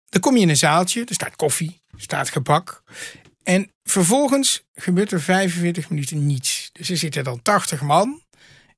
Dan 0.08 0.20
kom 0.20 0.36
je 0.36 0.42
in 0.42 0.48
een 0.48 0.56
zaaltje, 0.56 1.04
er 1.04 1.14
staat 1.14 1.36
koffie, 1.36 1.80
er 1.96 2.00
staat 2.02 2.30
gebak. 2.30 2.82
En 3.42 3.70
vervolgens 3.84 4.64
gebeurt 4.74 5.12
er 5.12 5.20
45 5.20 5.90
minuten 5.90 6.26
niets. 6.26 6.70
Dus 6.72 6.90
er 6.90 6.96
zitten 6.96 7.24
dan 7.24 7.42
80 7.42 7.80
man. 7.80 8.20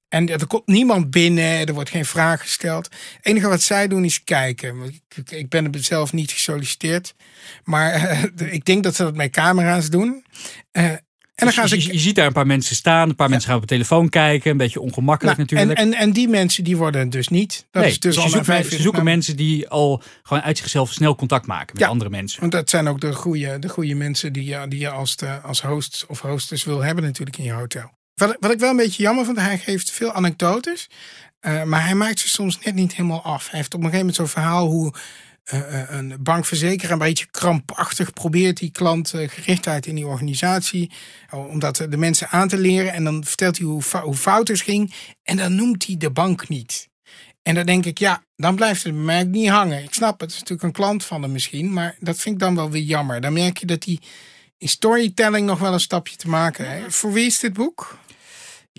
En 0.09 0.29
er 0.29 0.47
komt 0.47 0.67
niemand 0.67 1.11
binnen, 1.11 1.67
er 1.67 1.75
wordt 1.75 1.91
geen 1.91 2.05
vraag 2.05 2.41
gesteld. 2.41 2.85
Het 2.85 3.27
enige 3.27 3.49
wat 3.49 3.63
zij 3.63 3.89
doen 3.89 4.05
is 4.05 4.25
kijken. 4.25 5.01
Ik, 5.29 5.49
ben 5.49 5.73
er 5.73 5.85
zelf 5.85 6.13
niet 6.13 6.31
gesolliciteerd. 6.31 7.15
Maar 7.65 7.93
eh, 7.93 8.53
ik 8.53 8.65
denk 8.65 8.83
dat 8.83 8.95
ze 8.95 9.03
dat 9.03 9.17
met 9.17 9.31
camera's 9.31 9.91
doen. 9.91 10.25
Eh, 10.71 10.85
en 11.39 11.47
dan 11.47 11.55
Dus 11.55 11.57
gaan 11.57 11.69
ze 11.69 11.87
je, 11.87 11.93
je 11.93 11.99
ziet 11.99 12.15
daar 12.15 12.27
een 12.27 12.33
paar 12.33 12.47
mensen 12.47 12.77
staan, 12.77 13.09
een 13.09 13.15
paar 13.15 13.29
mensen 13.29 13.49
gaan 13.49 13.57
op 13.57 13.63
de 13.67 13.75
telefoon 13.75 14.09
kijken, 14.09 14.51
een 14.51 14.57
beetje 14.57 14.81
ongemakkelijk 14.81 15.37
Nou, 15.37 15.49
natuurlijk. 15.51 15.79
En, 15.79 15.93
en, 15.93 15.99
en 15.99 16.13
die 16.13 16.29
mensen 16.29 16.65
die 16.65 16.77
worden 16.77 17.11
dus 17.11 17.29
niet. 17.29 17.67
Dat 17.71 17.83
nee, 17.83 17.91
is 17.91 18.01
dus 18.01 18.15
dus 18.15 18.25
al 18.25 18.29
je 18.29 18.37
na 18.37 18.37
zoekt, 18.37 18.47
45 18.47 18.77
ze 18.77 18.83
zoeken 18.83 19.05
mensen 19.05 19.37
die 19.37 19.69
al 19.69 20.03
gewoon 20.23 20.43
uit 20.43 20.59
zichzelf 20.59 20.93
snel 20.93 21.15
contact 21.15 21.47
maken 21.47 21.73
met 21.73 21.83
Ja. 21.83 21.89
andere 21.89 22.11
mensen. 22.11 22.41
Want 22.41 22.53
dat 22.53 22.71
zijn 22.71 22.89
ook 22.89 23.01
de 23.01 23.13
goede, 23.13 23.59
de 23.59 23.69
goede 23.69 23.95
mensen 23.95 24.33
die 24.33 24.45
je, 24.45 24.67
die 24.69 24.79
je 24.79 24.91
als, 24.91 25.17
de, 25.17 25.41
als 25.41 25.63
host 25.63 26.05
of 26.09 26.21
hostess 26.21 26.65
wil 26.65 26.81
hebben 26.81 27.05
natuurlijk 27.05 27.39
in 27.39 27.45
je 27.45 27.53
hotel. 27.53 27.98
Wat, 28.19 28.37
wat 28.41 28.51
ik 28.51 28.59
wel 28.59 28.71
een 28.71 28.77
beetje 28.77 29.03
jammer 29.03 29.25
vond, 29.25 29.37
hij 29.41 29.59
geeft 29.59 29.91
veel 29.91 30.13
anekdotes. 30.13 30.89
eh, 31.41 31.63
maar 31.63 31.85
hij 31.85 31.95
maakt 31.95 32.19
ze 32.21 32.29
soms 32.29 32.59
net 32.59 32.75
niet 32.75 32.95
helemaal 32.95 33.23
af. 33.23 33.51
Hij 33.51 33.59
heeft 33.59 33.75
op 33.75 33.81
een 33.81 33.91
gegeven 33.91 34.07
moment 34.07 34.17
zo'n 34.17 34.43
verhaal 34.43 34.67
hoe 34.67 34.95
eh, 35.45 35.81
eh, 35.81 35.91
een 35.91 36.17
bankverzekeraar 36.21 36.93
een 36.93 36.99
beetje 36.99 37.27
krampachtig 37.31 38.13
probeert 38.13 38.57
die 38.57 38.71
klantgerichtheid 38.71 39.87
in 39.87 39.95
die 39.95 40.07
organisatie. 40.07 40.91
Om 41.31 41.59
dat 41.59 41.77
de 41.77 41.97
mensen 41.97 42.29
aan 42.29 42.49
te 42.49 42.59
leren. 42.59 42.93
En 42.93 43.05
dan 43.05 43.25
vertelt 43.25 43.59
hij 43.59 43.67
hoe, 43.67 43.83
hoe 44.03 44.15
fout 44.15 44.49
het 44.49 44.61
ging. 44.61 44.95
En 45.23 45.37
dan 45.37 45.55
noemt 45.55 45.87
hij 45.87 45.97
de 45.97 46.11
bank 46.11 46.49
niet. 46.49 46.89
En 47.43 47.55
dan 47.55 47.67
denk 47.67 47.85
ik, 47.85 47.99
ja, 47.99 48.23
dan 48.37 48.55
blijft 48.57 48.83
het 48.83 48.93
bij 48.93 49.03
mij 49.03 49.21
ook 49.21 49.29
niet 49.29 49.49
hangen. 49.49 49.83
Ik 49.83 49.95
snap, 49.95 50.21
het 50.21 50.31
is 50.31 50.39
natuurlijk 50.39 50.63
een 50.63 50.73
klant 50.73 51.05
van 51.05 51.23
hem 51.23 51.33
misschien, 51.33 51.73
maar 51.73 51.97
dat 52.01 52.19
vind 52.19 52.35
ik 52.35 52.41
dan 52.41 52.55
wel 52.55 52.71
weer 52.71 52.83
jammer. 52.83 53.21
Dan 53.21 53.33
merk 53.33 53.59
je 53.59 53.67
dat 53.67 53.85
hij 53.85 53.99
in 54.59 54.69
storytelling 54.69 55.47
nog 55.47 55.59
wel 55.59 55.73
een 55.73 55.81
stapje 55.81 56.17
te 56.17 56.29
maken 56.29 56.71
heeft. 56.71 56.95
Voor 56.95 57.13
wie 57.13 57.27
is 57.27 57.39
dit 57.39 57.53
boek? 57.53 57.99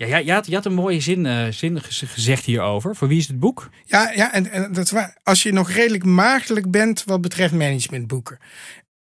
Ja, 0.00 0.06
ja, 0.06 0.16
je, 0.16 0.32
had, 0.32 0.46
je 0.46 0.54
had 0.54 0.64
een 0.64 0.74
mooie 0.74 1.00
zin, 1.00 1.26
eh, 1.26 1.46
zin 1.48 1.80
gez- 1.80 2.12
gezegd 2.12 2.44
hierover. 2.44 2.96
Voor 2.96 3.08
wie 3.08 3.18
is 3.18 3.28
het 3.28 3.38
boek? 3.38 3.70
Ja, 3.84 4.10
ja 4.10 4.32
en, 4.32 4.72
dat 4.72 4.90
waar. 4.90 5.18
Als 5.22 5.42
je 5.42 5.52
nog 5.52 5.70
redelijk 5.70 6.04
maagdelijk 6.04 6.70
bent 6.70 7.04
wat 7.04 7.20
betreft 7.20 7.52
managementboeken. 7.52 8.38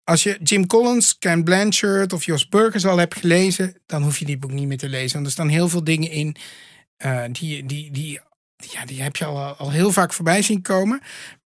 Als 0.03 0.23
je 0.23 0.37
Jim 0.43 0.67
Collins, 0.67 1.17
Ken 1.17 1.43
Blanchard 1.43 2.13
of 2.13 2.25
Jos 2.25 2.49
Burgers 2.49 2.85
al 2.85 2.97
hebt 2.97 3.15
gelezen, 3.15 3.77
dan 3.85 4.03
hoef 4.03 4.17
je 4.17 4.25
dit 4.25 4.39
boek 4.39 4.51
niet 4.51 4.67
meer 4.67 4.77
te 4.77 4.89
lezen. 4.89 5.13
Want 5.13 5.25
er 5.25 5.31
staan 5.31 5.47
heel 5.47 5.69
veel 5.69 5.83
dingen 5.83 6.09
in 6.09 6.35
eh, 6.97 7.23
die, 7.31 7.65
die, 7.65 7.91
die, 7.91 8.19
ja, 8.55 8.85
die 8.85 9.01
heb 9.01 9.15
je 9.15 9.25
al, 9.25 9.39
al 9.39 9.71
heel 9.71 9.91
vaak 9.91 10.13
voorbij 10.13 10.41
zien 10.41 10.61
komen. 10.61 11.01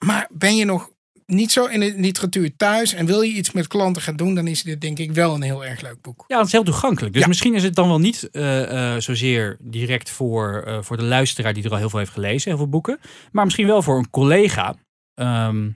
Maar 0.05 0.29
ben 0.33 0.55
je 0.55 0.65
nog 0.65 0.91
niet 1.25 1.51
zo 1.51 1.65
in 1.65 1.79
de 1.79 1.93
literatuur 1.97 2.55
thuis 2.55 2.93
en 2.93 3.05
wil 3.05 3.21
je 3.21 3.33
iets 3.33 3.51
met 3.51 3.67
klanten 3.67 4.01
gaan 4.01 4.15
doen, 4.15 4.35
dan 4.35 4.47
is 4.47 4.63
dit 4.63 4.81
denk 4.81 4.99
ik 4.99 5.11
wel 5.11 5.35
een 5.35 5.41
heel 5.41 5.65
erg 5.65 5.81
leuk 5.81 6.01
boek. 6.01 6.23
Ja, 6.27 6.37
het 6.37 6.45
is 6.45 6.51
heel 6.51 6.63
toegankelijk. 6.63 7.13
Dus 7.13 7.21
Ja. 7.21 7.27
misschien 7.27 7.55
is 7.55 7.63
het 7.63 7.75
dan 7.75 7.87
wel 7.87 7.99
niet 7.99 8.29
eh, 8.31 8.93
eh, 8.95 9.01
zozeer 9.01 9.57
direct 9.59 10.09
voor, 10.09 10.63
eh, 10.65 10.77
voor 10.81 10.97
de 10.97 11.03
luisteraar 11.03 11.53
die 11.53 11.63
er 11.63 11.71
al 11.71 11.77
heel 11.77 11.89
veel 11.89 11.99
heeft 11.99 12.11
gelezen, 12.11 12.49
heel 12.49 12.57
veel 12.57 12.69
boeken. 12.69 12.99
Maar 13.31 13.43
misschien 13.43 13.67
wel 13.67 13.81
voor 13.81 13.97
een 13.97 14.09
collega 14.09 14.75
ehm, 15.13 15.69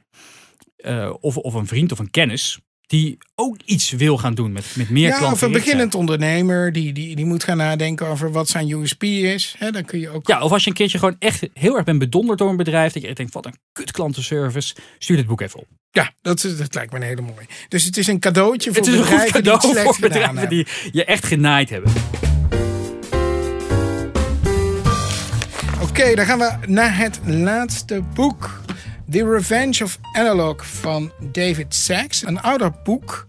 eh, 0.76 1.14
of, 1.20 1.38
of 1.38 1.54
een 1.54 1.68
vriend 1.68 1.92
of 1.92 2.00
een 2.00 2.10
kennis 2.12 2.60
die 2.90 3.18
ook 3.36 3.58
iets 3.66 3.92
wil 3.92 4.18
gaan 4.18 4.34
doen 4.34 4.52
met, 4.52 4.66
met 4.76 4.90
meer 4.90 5.08
ja, 5.08 5.32
of 5.32 5.42
een 5.42 5.52
beginnend 5.52 5.96
ondernemer 5.96 6.72
die, 6.72 6.94
die, 6.94 7.16
die 7.16 7.26
moet 7.26 7.44
gaan 7.44 7.58
nadenken 7.58 8.08
over 8.08 8.32
wat 8.32 8.50
zijn 8.50 8.70
USP 8.70 9.04
is. 9.04 9.56
Dan 9.72 9.86
kun 9.86 10.00
je 10.00 10.10
ook 10.10 10.28
Ja, 10.28 10.42
of 10.42 10.52
als 10.52 10.64
je 10.64 10.70
een 10.70 10.76
keertje 10.76 10.98
gewoon 10.98 11.16
echt 11.20 11.48
heel 11.54 11.76
erg 11.76 11.86
bent 11.86 12.00
bedonderd 12.00 12.40
door 12.40 12.50
een 12.50 12.58
bedrijf, 12.58 12.94
dat 12.94 13.02
je 13.02 13.08
echt 13.08 13.18
denkt, 13.18 13.34
wat 13.34 13.46
een 13.46 13.58
kut 13.72 13.92
klantenservice, 13.92 14.76
stuur 14.98 15.18
dit 15.18 15.26
boek 15.26 15.42
even 15.42 15.60
op. 15.60 15.68
Ja, 15.92 16.14
dat, 16.22 16.44
is, 16.44 16.58
dat 16.58 16.76
lijkt 16.76 16.92
me 16.92 16.98
een 16.98 17.06
hele 17.06 17.22
mooie. 17.22 17.48
Dus 17.68 17.84
het 17.84 17.98
is 17.98 18.08
een 18.08 18.20
cadeautje 18.20 18.74
voor 18.74 18.86
Het 18.86 18.88
is 18.88 19.00
een 19.00 19.06
goed 19.06 19.10
bedrijven 19.10 19.44
die 19.44 19.52
het 19.52 19.62
cadeau 19.62 19.74
slecht 19.74 19.96
voor 19.96 20.10
bedrijven 20.10 20.50
die 20.50 20.68
je 20.92 21.06
echt 21.06 21.26
genaaid 21.26 21.70
hebben. 21.70 21.92
Oké, 25.82 26.16
dan 26.16 26.26
gaan 26.26 26.40
we 26.40 26.52
naar 26.68 26.98
het 26.98 27.20
laatste 27.26 28.02
boek. 28.14 28.62
The 29.10 29.26
Revenge 29.26 29.84
of 29.84 30.00
Analog 30.12 30.68
van 30.68 31.12
David 31.32 31.76
Sachs. 31.76 32.24
Een 32.26 32.42
ouder 32.42 32.72
boek. 32.84 33.28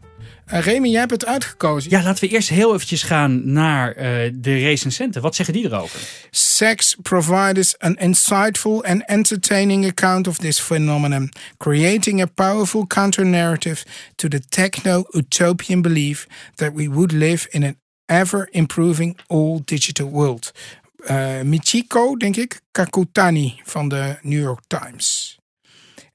Uh, 0.52 0.60
Remy, 0.60 0.88
jij 0.88 0.98
hebt 0.98 1.10
het 1.10 1.26
uitgekozen. 1.26 1.90
Ja, 1.90 2.02
laten 2.02 2.24
we 2.24 2.34
eerst 2.34 2.48
heel 2.48 2.74
eventjes 2.74 3.02
gaan 3.02 3.52
naar 3.52 3.92
eh, 3.92 4.30
de 4.34 4.58
recensenten. 4.58 5.22
Wat 5.22 5.34
zeggen 5.34 5.54
die 5.54 5.64
erover? 5.64 6.00
Sachs 6.30 6.96
provides 7.02 7.78
an 7.78 7.96
insightful 7.96 8.84
and 8.84 9.04
entertaining 9.06 9.86
account 9.86 10.26
of 10.26 10.38
this 10.38 10.60
phenomenon, 10.60 11.32
creating 11.56 12.22
a 12.22 12.26
powerful 12.34 12.86
counter-narrative 12.86 13.84
to 14.14 14.28
the 14.28 14.40
techno-utopian 14.48 15.82
belief 15.82 16.26
that 16.54 16.72
we 16.74 16.88
would 16.88 17.12
live 17.12 17.46
in 17.50 17.64
an 17.64 17.76
ever-improving 18.06 19.18
all-digital 19.26 20.10
world. 20.10 20.52
Uh, 21.10 21.40
Michiko, 21.42 22.16
denk 22.16 22.36
ik, 22.36 22.60
Kakutani 22.70 23.60
van 23.64 23.88
de 23.88 24.18
New 24.22 24.40
York 24.40 24.60
Times. 24.66 25.39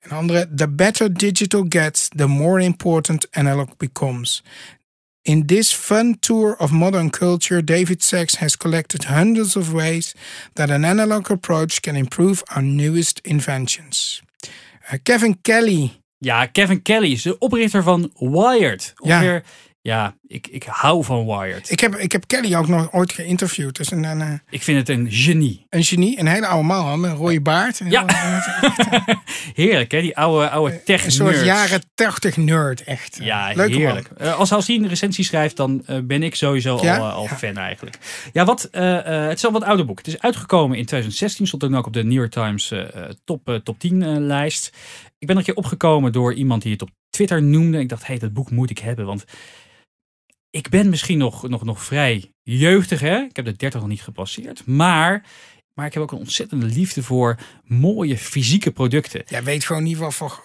Een 0.05 0.17
andere, 0.17 0.47
the 0.55 0.67
better 0.67 1.13
digital 1.13 1.65
gets, 1.69 2.09
the 2.15 2.27
more 2.27 2.63
important 2.63 3.27
analog 3.31 3.69
becomes. 3.77 4.43
In 5.21 5.45
this 5.45 5.73
fun 5.73 6.17
tour 6.19 6.55
of 6.59 6.71
modern 6.71 7.09
culture, 7.09 7.63
David 7.63 8.03
Sachs 8.03 8.35
has 8.35 8.55
collected 8.55 9.03
hundreds 9.03 9.55
of 9.55 9.73
ways 9.73 10.13
that 10.53 10.69
an 10.69 10.85
analog 10.85 11.31
approach 11.31 11.81
can 11.81 11.95
improve 11.95 12.43
our 12.55 12.61
newest 12.61 13.21
inventions. 13.23 14.21
Uh, 14.91 14.97
Kevin 15.03 15.37
Kelly. 15.41 15.91
Ja, 16.17 16.45
Kevin 16.45 16.81
Kelly 16.81 17.11
is 17.11 17.21
de 17.21 17.37
oprichter 17.37 17.83
van 17.83 18.11
Wired. 18.19 18.93
Ongeveer, 18.97 19.33
ja, 19.33 19.41
ik, 20.27 20.47
ik 20.47 20.63
hou 20.63 21.03
van 21.03 21.25
Wired. 21.25 21.71
Ik 21.71 21.79
heb, 21.79 21.95
ik 21.95 22.11
heb 22.11 22.27
Kelly 22.27 22.55
ook 22.55 22.67
nog 22.67 22.93
ooit 22.93 23.11
geïnterviewd. 23.13 23.75
Dus 23.75 23.91
een, 23.91 24.03
een, 24.03 24.21
eh, 24.21 24.33
Ik 24.49 24.63
vind 24.63 24.77
het 24.77 24.89
een 24.97 25.11
genie. 25.11 25.65
een 25.69 25.83
genie, 25.83 26.19
een 26.19 26.27
hele 26.27 26.47
oude 26.47 26.67
man 26.67 26.99
met 26.99 27.11
een 27.11 27.17
rode 27.17 27.41
baard. 27.41 27.79
Een 27.79 27.89
Ja. 27.89 28.05
heel- 28.07 29.15
Heerlijk, 29.65 29.91
hè? 29.91 30.01
Die 30.01 30.17
oude, 30.17 30.49
oude 30.49 30.83
tech 30.83 31.05
Een 31.05 31.11
soort 31.11 31.43
jaren 31.43 31.81
80 31.95 32.37
nerd, 32.37 32.83
echt. 32.83 33.17
Ja, 33.21 33.51
Leuke 33.55 33.71
man. 33.71 33.79
heerlijk. 33.81 34.09
Eh, 34.17 34.37
als, 34.39 34.51
als 34.51 34.67
hij 34.67 34.75
een 34.75 34.87
recensie 34.87 35.23
schrijft, 35.23 35.55
dan 35.57 35.83
eh, 35.85 35.97
ben 36.03 36.23
ik 36.23 36.35
sowieso 36.35 36.79
Ja? 36.81 36.97
al, 36.97 37.07
eh, 37.09 37.15
al 37.15 37.23
Ja. 37.23 37.35
fan 37.35 37.57
eigenlijk. 37.57 37.97
Ja, 38.33 38.45
wat, 38.45 38.63
eh, 38.63 38.97
eh, 39.23 39.27
het 39.27 39.37
is 39.37 39.45
al 39.45 39.51
wat 39.51 39.63
ouder 39.63 39.85
boek. 39.85 39.97
Het 39.97 40.07
is 40.07 40.19
uitgekomen 40.19 40.77
in 40.77 40.85
2016, 40.85 41.47
stond 41.47 41.63
ook 41.75 41.85
op 41.87 41.93
de 41.93 42.03
New 42.03 42.13
York 42.13 42.31
Times 42.31 42.71
eh, 42.71 42.81
eh, 42.95 43.09
top, 43.23 43.49
eh, 43.49 43.55
top 43.55 43.79
10 43.79 44.01
eh, 44.03 44.15
lijst. 44.17 44.65
Ik 45.17 45.27
ben 45.27 45.29
er 45.29 45.37
een 45.37 45.43
keer 45.53 45.63
opgekomen 45.63 46.11
door 46.11 46.33
iemand 46.33 46.61
die 46.61 46.71
het 46.71 46.81
op 46.81 46.89
Twitter 47.09 47.43
noemde. 47.43 47.79
Ik 47.79 47.89
dacht, 47.89 48.01
hé, 48.01 48.07
hey, 48.07 48.17
dat 48.19 48.33
boek 48.33 48.51
moet 48.51 48.69
ik 48.69 48.77
hebben, 48.79 49.05
want 49.05 49.25
ik 50.55 50.69
ben 50.69 50.89
misschien 50.89 51.17
nog, 51.17 51.47
nog, 51.47 51.63
nog 51.63 51.83
vrij 51.83 52.31
jeugdig, 52.43 52.99
hè? 52.99 53.17
Ik 53.17 53.35
heb 53.35 53.45
de 53.45 53.55
30 53.55 53.79
nog 53.79 53.89
niet 53.89 54.01
gepasseerd, 54.01 54.65
maar... 54.65 55.25
Maar 55.73 55.85
ik 55.85 55.93
heb 55.93 56.03
ook 56.03 56.11
een 56.11 56.17
ontzettende 56.17 56.65
liefde 56.65 57.03
voor 57.03 57.37
mooie 57.63 58.17
fysieke 58.17 58.71
producten. 58.71 59.23
Jij 59.25 59.43
weet 59.43 59.65
gewoon 59.65 59.83
niet 59.83 59.97
wat 59.97 60.13
voor 60.13 60.41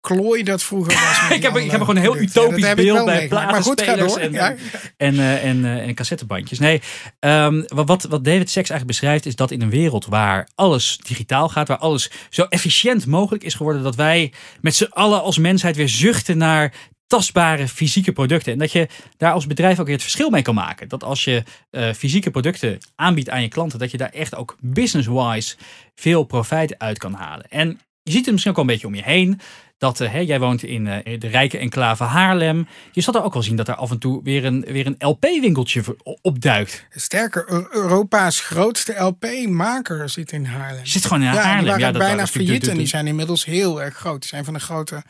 geklooi 0.00 0.42
dat 0.42 0.62
vroeger 0.62 0.92
was. 0.94 1.36
Ik 1.36 1.42
heb, 1.42 1.56
ik 1.56 1.70
heb 1.70 1.80
gewoon 1.80 1.96
een 1.96 2.02
heel. 2.02 2.14
Ja, 2.14 2.20
utopisch 2.20 2.74
beeld 2.74 3.04
bij 3.04 3.28
platenspelers 3.28 4.16
en, 4.16 4.32
Ja. 4.32 4.54
en, 4.96 5.18
eh, 5.18 5.44
en, 5.44 5.64
eh, 5.64 5.86
en 5.86 5.94
cassettebandjes. 5.94 6.58
Nee, 6.58 6.80
ehm, 7.18 7.62
wat, 7.66 7.88
wat, 7.88 8.02
wat 8.02 8.24
David 8.24 8.50
Sachs 8.50 8.70
eigenlijk 8.70 8.86
beschrijft 8.86 9.26
is 9.26 9.36
dat 9.36 9.50
in 9.50 9.62
een 9.62 9.70
wereld 9.70 10.06
waar 10.06 10.48
alles 10.54 10.98
digitaal 11.06 11.48
gaat, 11.48 11.68
waar 11.68 11.78
alles 11.78 12.10
zo 12.30 12.42
efficiënt 12.42 13.06
mogelijk 13.06 13.44
is 13.44 13.54
geworden, 13.54 13.82
dat 13.82 13.94
wij 13.96 14.32
met 14.60 14.74
z'n 14.74 14.88
allen 14.90 15.22
als 15.22 15.38
mensheid 15.38 15.76
weer 15.76 15.88
zuchten 15.88 16.38
naar 16.38 16.74
tastbare 17.08 17.68
fysieke 17.68 18.12
producten. 18.12 18.52
En 18.52 18.58
dat 18.58 18.72
je 18.72 18.88
daar 19.16 19.32
als 19.32 19.46
bedrijf 19.46 19.78
ook 19.78 19.84
weer 19.86 19.94
het 19.94 20.02
verschil 20.04 20.30
mee 20.30 20.42
kan 20.42 20.54
maken. 20.54 20.88
Dat 20.88 21.04
als 21.04 21.24
je 21.24 21.42
eh, 21.70 21.92
fysieke 21.92 22.30
producten 22.30 22.78
aanbiedt 22.94 23.30
aan 23.30 23.42
je 23.42 23.48
klanten, 23.48 23.78
dat 23.78 23.90
je 23.90 23.96
daar 23.96 24.10
echt 24.12 24.34
ook 24.34 24.56
business-wise 24.60 25.56
veel 25.94 26.24
profijt 26.24 26.78
uit 26.78 26.98
kan 26.98 27.12
halen. 27.14 27.46
En 27.50 27.80
je 28.02 28.12
ziet 28.12 28.24
het 28.24 28.30
misschien 28.32 28.50
ook 28.50 28.58
wel 28.58 28.66
een 28.66 28.72
beetje 28.72 28.86
om 28.86 28.94
je 28.94 29.02
heen. 29.02 29.40
Dat 29.78 30.00
eh, 30.00 30.12
hè, 30.12 30.18
jij 30.18 30.40
woont 30.40 30.62
in 30.62 30.86
eh, 30.86 31.20
de 31.20 31.28
rijke 31.28 31.58
enclave 31.58 32.04
Haarlem. 32.04 32.66
Je 32.92 33.00
zal 33.00 33.14
er 33.14 33.22
ook 33.22 33.32
wel 33.32 33.42
zien 33.42 33.56
dat 33.56 33.68
er 33.68 33.74
af 33.74 33.90
en 33.90 33.98
toe 33.98 34.22
weer 34.22 34.44
een, 34.44 34.60
weer 34.68 34.86
een 34.86 34.96
LP-winkeltje 34.98 35.82
opduikt. 36.22 36.86
Sterker, 36.90 37.44
Eu- 37.52 37.66
Europa's 37.70 38.40
grootste 38.40 38.94
LP-maker 38.98 40.08
zit 40.08 40.32
in 40.32 40.44
Haarlem. 40.44 40.86
Zit 40.86 41.02
gewoon 41.06 41.22
in 41.22 41.26
Ja, 41.26 41.32
die 41.32 41.40
Haarlem. 41.40 41.64
waren 41.64 41.80
Ja, 41.80 41.92
dat 41.92 42.02
bijna 42.02 42.26
failliet 42.26 42.68
en 42.68 42.76
die 42.76 42.86
zijn 42.86 43.06
inmiddels 43.06 43.44
heel 43.44 43.82
erg 43.82 43.96
groot. 43.96 44.20
Die 44.20 44.28
zijn 44.28 44.44
van 44.44 44.54
de 44.54 44.60
grote 44.60 45.02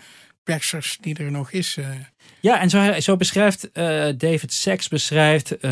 persers 0.54 0.98
die 1.00 1.16
er 1.16 1.30
nog 1.30 1.50
is. 1.52 1.76
eh. 1.76 1.86
Ja, 2.40 2.60
en 2.60 2.70
zo, 2.70 3.00
zo 3.00 3.16
beschrijft 3.16 3.72
eh, 3.72 3.84
David 4.16 4.52
Sachs 4.52 4.88
beschrijft, 4.88 5.58
eh, 5.58 5.70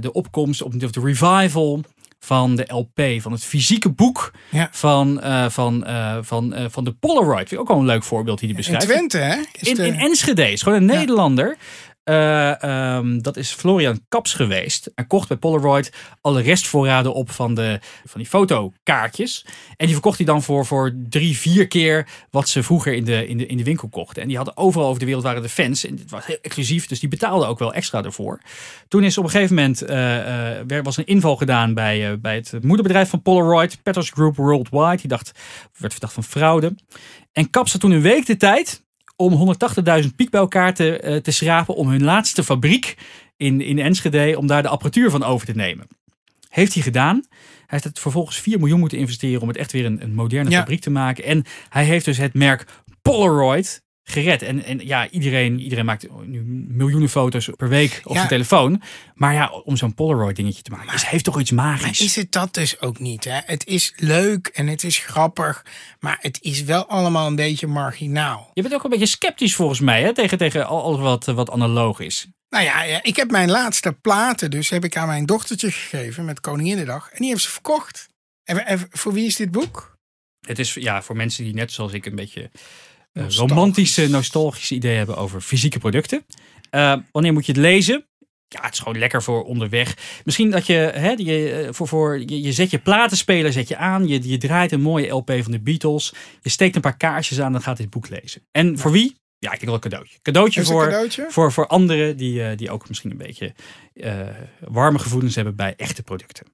de 0.00 0.12
opkomst 0.12 0.62
of 0.62 0.72
de 0.74 0.88
revival 1.02 1.80
van 2.20 2.56
de 2.56 2.64
LP, 2.66 3.20
van 3.22 3.32
het 3.32 3.44
fysieke 3.44 3.88
boek 3.90 4.32
Ja. 4.50 4.68
van, 4.72 5.20
van, 5.48 5.86
van, 6.20 6.54
van 6.70 6.84
de 6.84 6.92
Polaroid. 6.92 7.48
Vind 7.48 7.52
ik 7.52 7.60
ook 7.60 7.68
wel 7.68 7.78
een 7.78 7.84
leuk 7.86 8.04
voorbeeld 8.04 8.38
die 8.40 8.48
hij 8.48 8.58
In 8.58 8.64
beschrijft. 8.70 8.86
Twente, 8.94 9.18
hè? 9.18 9.36
Is 9.52 9.68
In, 9.68 9.74
de- 9.74 9.86
in 9.86 9.94
Enschede 9.94 10.50
is 10.52 10.62
gewoon 10.62 10.82
een 10.82 10.88
Ja. 10.92 10.98
Nederlander. 10.98 11.56
Eh, 12.04 12.62
ehm, 12.62 13.18
dat 13.18 13.36
is 13.36 13.50
Florian 13.50 14.00
Kaps 14.08 14.34
geweest. 14.34 14.90
Hij 14.94 15.04
kocht 15.04 15.28
bij 15.28 15.36
Polaroid 15.36 15.92
alle 16.20 16.42
restvoorraden 16.42 17.14
op 17.14 17.30
van, 17.30 17.54
de, 17.54 17.78
van 18.04 18.20
die 18.20 18.30
fotokaartjes. 18.30 19.44
En 19.76 19.86
die 19.86 19.94
verkocht 19.94 20.16
hij 20.16 20.26
dan 20.26 20.42
voor, 20.42 20.66
voor 20.66 20.94
drie, 21.08 21.36
vier 21.36 21.68
keer 21.68 22.08
wat 22.30 22.48
ze 22.48 22.62
vroeger 22.62 22.92
in 22.92 23.04
de, 23.04 23.26
in, 23.26 23.38
de, 23.38 23.46
in 23.46 23.56
de 23.56 23.64
winkel 23.64 23.88
kochten. 23.88 24.22
En 24.22 24.28
die 24.28 24.36
hadden 24.36 24.56
overal 24.56 24.86
over 24.86 24.98
de 24.98 25.04
wereld 25.04 25.24
waren 25.24 25.42
de 25.42 25.48
fans. 25.48 25.86
En 25.86 25.98
het 25.98 26.10
was 26.10 26.26
heel 26.26 26.38
exclusief, 26.42 26.86
dus 26.86 27.00
die 27.00 27.08
betaalden 27.08 27.48
ook 27.48 27.58
wel 27.58 27.74
extra 27.74 28.02
ervoor. 28.02 28.40
Toen 28.88 29.04
is 29.04 29.18
op 29.18 29.24
een 29.24 29.30
gegeven 29.30 29.54
moment 29.54 29.80
er 30.70 30.82
was 30.82 30.96
een 30.96 31.06
inval 31.06 31.36
gedaan 31.36 31.74
bij, 31.74 32.20
bij 32.20 32.34
het 32.34 32.62
moederbedrijf 32.62 33.08
van 33.08 33.22
Polaroid, 33.22 33.82
Petros 33.82 34.10
Group 34.10 34.36
Worldwide. 34.36 34.96
Die 34.96 35.08
dacht, 35.08 35.32
werd 35.78 35.92
verdacht 35.92 36.14
van 36.14 36.24
fraude. 36.24 36.74
En 37.32 37.50
Kaps 37.50 37.72
had 37.72 37.80
toen 37.80 37.90
een 37.90 38.02
week 38.02 38.26
de 38.26 38.36
tijd 38.36 38.82
om 39.16 39.54
180.000 40.02 40.08
piek 40.16 40.30
bij 40.30 40.40
elkaar 40.40 40.74
te, 40.74 40.98
eh, 40.98 41.16
te 41.16 41.30
schrapen 41.30 41.74
om 41.74 41.88
hun 41.88 42.02
laatste 42.04 42.44
fabriek 42.44 42.96
in, 43.36 43.60
in 43.60 43.78
Enschede, 43.78 44.38
om 44.38 44.46
daar 44.46 44.62
de 44.62 44.68
apparatuur 44.68 45.10
van 45.10 45.22
over 45.22 45.46
te 45.46 45.52
nemen. 45.54 45.86
Heeft 46.48 46.74
hij 46.74 46.82
gedaan. 46.82 47.22
Hij 47.40 47.80
heeft 47.80 47.84
het 47.84 47.98
vervolgens 47.98 48.38
4 48.38 48.58
miljoen 48.58 48.80
moeten 48.80 48.98
investeren 48.98 49.40
om 49.42 49.48
het 49.48 49.56
echt 49.56 49.72
weer 49.72 49.84
een, 49.84 50.02
een 50.02 50.14
moderne 50.14 50.50
Ja. 50.50 50.58
fabriek 50.58 50.80
te 50.80 50.90
maken. 50.90 51.24
En 51.24 51.44
hij 51.68 51.84
heeft 51.84 52.04
dus 52.04 52.16
het 52.18 52.34
merk 52.34 52.66
Polaroid 53.02 53.82
gered. 54.04 54.42
En, 54.42 54.64
en 54.64 54.86
ja, 54.86 55.08
iedereen, 55.08 55.60
iedereen 55.60 55.84
maakt 55.84 56.06
nu 56.24 56.42
miljoenen 56.68 57.08
foto's 57.08 57.48
per 57.56 57.68
week 57.68 58.00
op 58.04 58.10
Ja. 58.12 58.16
zijn 58.16 58.28
telefoon. 58.28 58.82
Maar 59.14 59.32
ja, 59.34 59.48
om 59.50 59.76
zo'n 59.76 59.94
Polaroid 59.94 60.36
dingetje 60.36 60.62
te 60.62 60.70
maken, 60.70 60.94
is, 60.94 61.04
heeft 61.04 61.24
toch 61.24 61.40
iets 61.40 61.50
magisch. 61.50 61.82
Maar 61.98 62.06
is 62.06 62.16
het 62.16 62.32
dat 62.32 62.54
dus 62.54 62.80
ook 62.80 62.98
niet? 62.98 63.24
Hè? 63.24 63.38
Het 63.44 63.66
is 63.66 63.92
leuk 63.96 64.46
en 64.46 64.66
het 64.66 64.84
is 64.84 64.98
grappig, 64.98 65.64
maar 66.00 66.18
het 66.20 66.38
is 66.42 66.62
wel 66.62 66.86
allemaal 66.86 67.26
een 67.26 67.36
beetje 67.36 67.66
marginaal. 67.66 68.50
Je 68.54 68.62
bent 68.62 68.74
ook 68.74 68.84
een 68.84 68.90
beetje 68.90 69.06
sceptisch 69.06 69.54
volgens 69.54 69.80
mij 69.80 70.02
hè, 70.02 70.14
tegen, 70.14 70.38
tegen 70.38 70.66
al- 70.66 70.82
alles 70.82 71.00
wat, 71.00 71.24
wat 71.24 71.50
analoog 71.50 72.00
is. 72.00 72.26
Nou 72.48 72.64
ja, 72.64 73.02
ik 73.02 73.16
heb 73.16 73.30
mijn 73.30 73.50
laatste 73.50 73.92
platen 73.92 74.50
dus 74.50 74.68
heb 74.70 74.84
ik 74.84 74.96
aan 74.96 75.06
mijn 75.06 75.26
dochtertje 75.26 75.70
gegeven 75.70 76.24
met 76.24 76.40
Koninginnedag. 76.40 77.10
En 77.10 77.18
die 77.18 77.28
heeft 77.28 77.42
ze 77.42 77.50
verkocht. 77.50 78.08
En, 78.44 78.66
en 78.66 78.86
voor 78.90 79.12
wie 79.12 79.26
is 79.26 79.36
dit 79.36 79.50
boek? 79.50 79.96
Het 80.46 80.58
is 80.58 80.74
ja, 80.74 81.02
voor 81.02 81.16
mensen 81.16 81.44
die 81.44 81.54
net 81.54 81.72
zoals 81.72 81.92
ik 81.92 82.06
een 82.06 82.14
beetje. 82.14 82.50
Romantische, 83.12 84.08
nostalgische 84.08 84.74
ideeën 84.74 84.96
hebben 84.96 85.16
over 85.16 85.40
fysieke 85.40 85.78
producten. 85.78 86.26
Eh, 86.70 86.96
wanneer 87.12 87.32
moet 87.32 87.46
je 87.46 87.52
het 87.52 87.60
lezen? 87.60 88.06
Ja, 88.48 88.60
het 88.62 88.72
is 88.72 88.78
gewoon 88.78 88.98
lekker 88.98 89.22
voor 89.22 89.44
onderweg. 89.44 89.96
Misschien 90.24 90.50
dat 90.50 90.66
je, 90.66 90.74
hè, 90.74 91.10
je, 91.10 91.52
eh, 91.52 91.72
voor, 91.72 91.88
voor, 91.88 92.18
je, 92.18 92.42
je 92.42 92.52
zet 92.52 92.70
je 92.70 92.78
platenspeler 92.78 93.52
zet 93.52 93.68
je 93.68 93.76
aan. 93.76 94.08
Je, 94.08 94.28
je 94.28 94.38
draait 94.38 94.72
een 94.72 94.80
mooie 94.80 95.08
LP 95.08 95.32
van 95.42 95.52
de 95.52 95.60
Beatles. 95.60 96.12
Je 96.40 96.50
steekt 96.50 96.74
een 96.74 96.80
paar 96.80 96.96
kaarsjes 96.96 97.40
aan 97.40 97.54
en 97.54 97.62
gaat 97.62 97.76
dit 97.76 97.90
boek 97.90 98.08
lezen. 98.08 98.42
En 98.50 98.78
voor 98.78 98.90
wie? 98.90 99.16
Ja, 99.38 99.52
ik 99.52 99.60
denk 99.60 99.64
wel 99.64 99.74
een 99.74 99.80
cadeautje. 99.80 100.18
Cadeautje 100.22 100.60
een 100.60 100.66
voor, 100.66 100.84
cadeautje? 100.84 101.26
voor, 101.28 101.52
voor 101.52 101.66
anderen 101.66 102.16
die, 102.16 102.44
eh, 102.44 102.56
die 102.56 102.70
ook 102.70 102.88
misschien 102.88 103.10
een 103.10 103.16
beetje 103.16 103.54
eh, 103.94 104.28
warme 104.60 104.98
gevoelens 104.98 105.34
hebben 105.34 105.56
bij 105.56 105.74
echte 105.76 106.02
producten. 106.02 106.46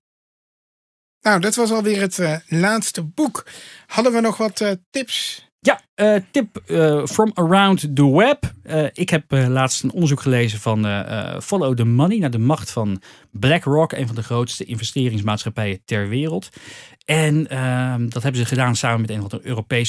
Nou, 1.20 1.40
dat 1.40 1.54
was 1.54 1.70
alweer 1.70 2.00
het 2.00 2.18
eh, 2.18 2.36
laatste 2.46 3.02
boek. 3.02 3.46
Hadden 3.86 4.12
we 4.12 4.20
nog 4.20 4.36
wat 4.36 4.60
eh, 4.60 4.72
tips? 4.90 5.47
Ja, 5.60 5.80
eh, 5.94 6.14
tip 6.30 6.56
eh, 6.66 7.06
from 7.06 7.30
around 7.34 7.96
the 7.96 8.10
web. 8.10 8.52
Eh, 8.62 8.84
ik 8.92 9.10
heb 9.10 9.24
laatst 9.30 9.82
een 9.82 9.92
onderzoek 9.92 10.20
gelezen 10.20 10.58
van 10.58 10.86
Follow 11.42 11.76
the 11.76 11.84
Money 11.84 12.18
naar 12.18 12.30
de 12.30 12.38
macht 12.38 12.70
van 12.70 13.02
BlackRock, 13.30 13.92
een 13.92 14.06
van 14.06 14.16
de 14.16 14.22
grootste 14.22 14.64
investeringsmaatschappijen 14.64 15.80
ter 15.84 16.08
wereld. 16.08 16.48
En 17.04 17.48
ehm, 17.48 18.08
dat 18.08 18.22
hebben 18.22 18.40
ze 18.40 18.46
gedaan 18.46 18.76
samen 18.76 19.00
met 19.00 19.10
een 19.10 19.20
van 19.20 19.28
de 19.28 19.40
Europese 19.42 19.86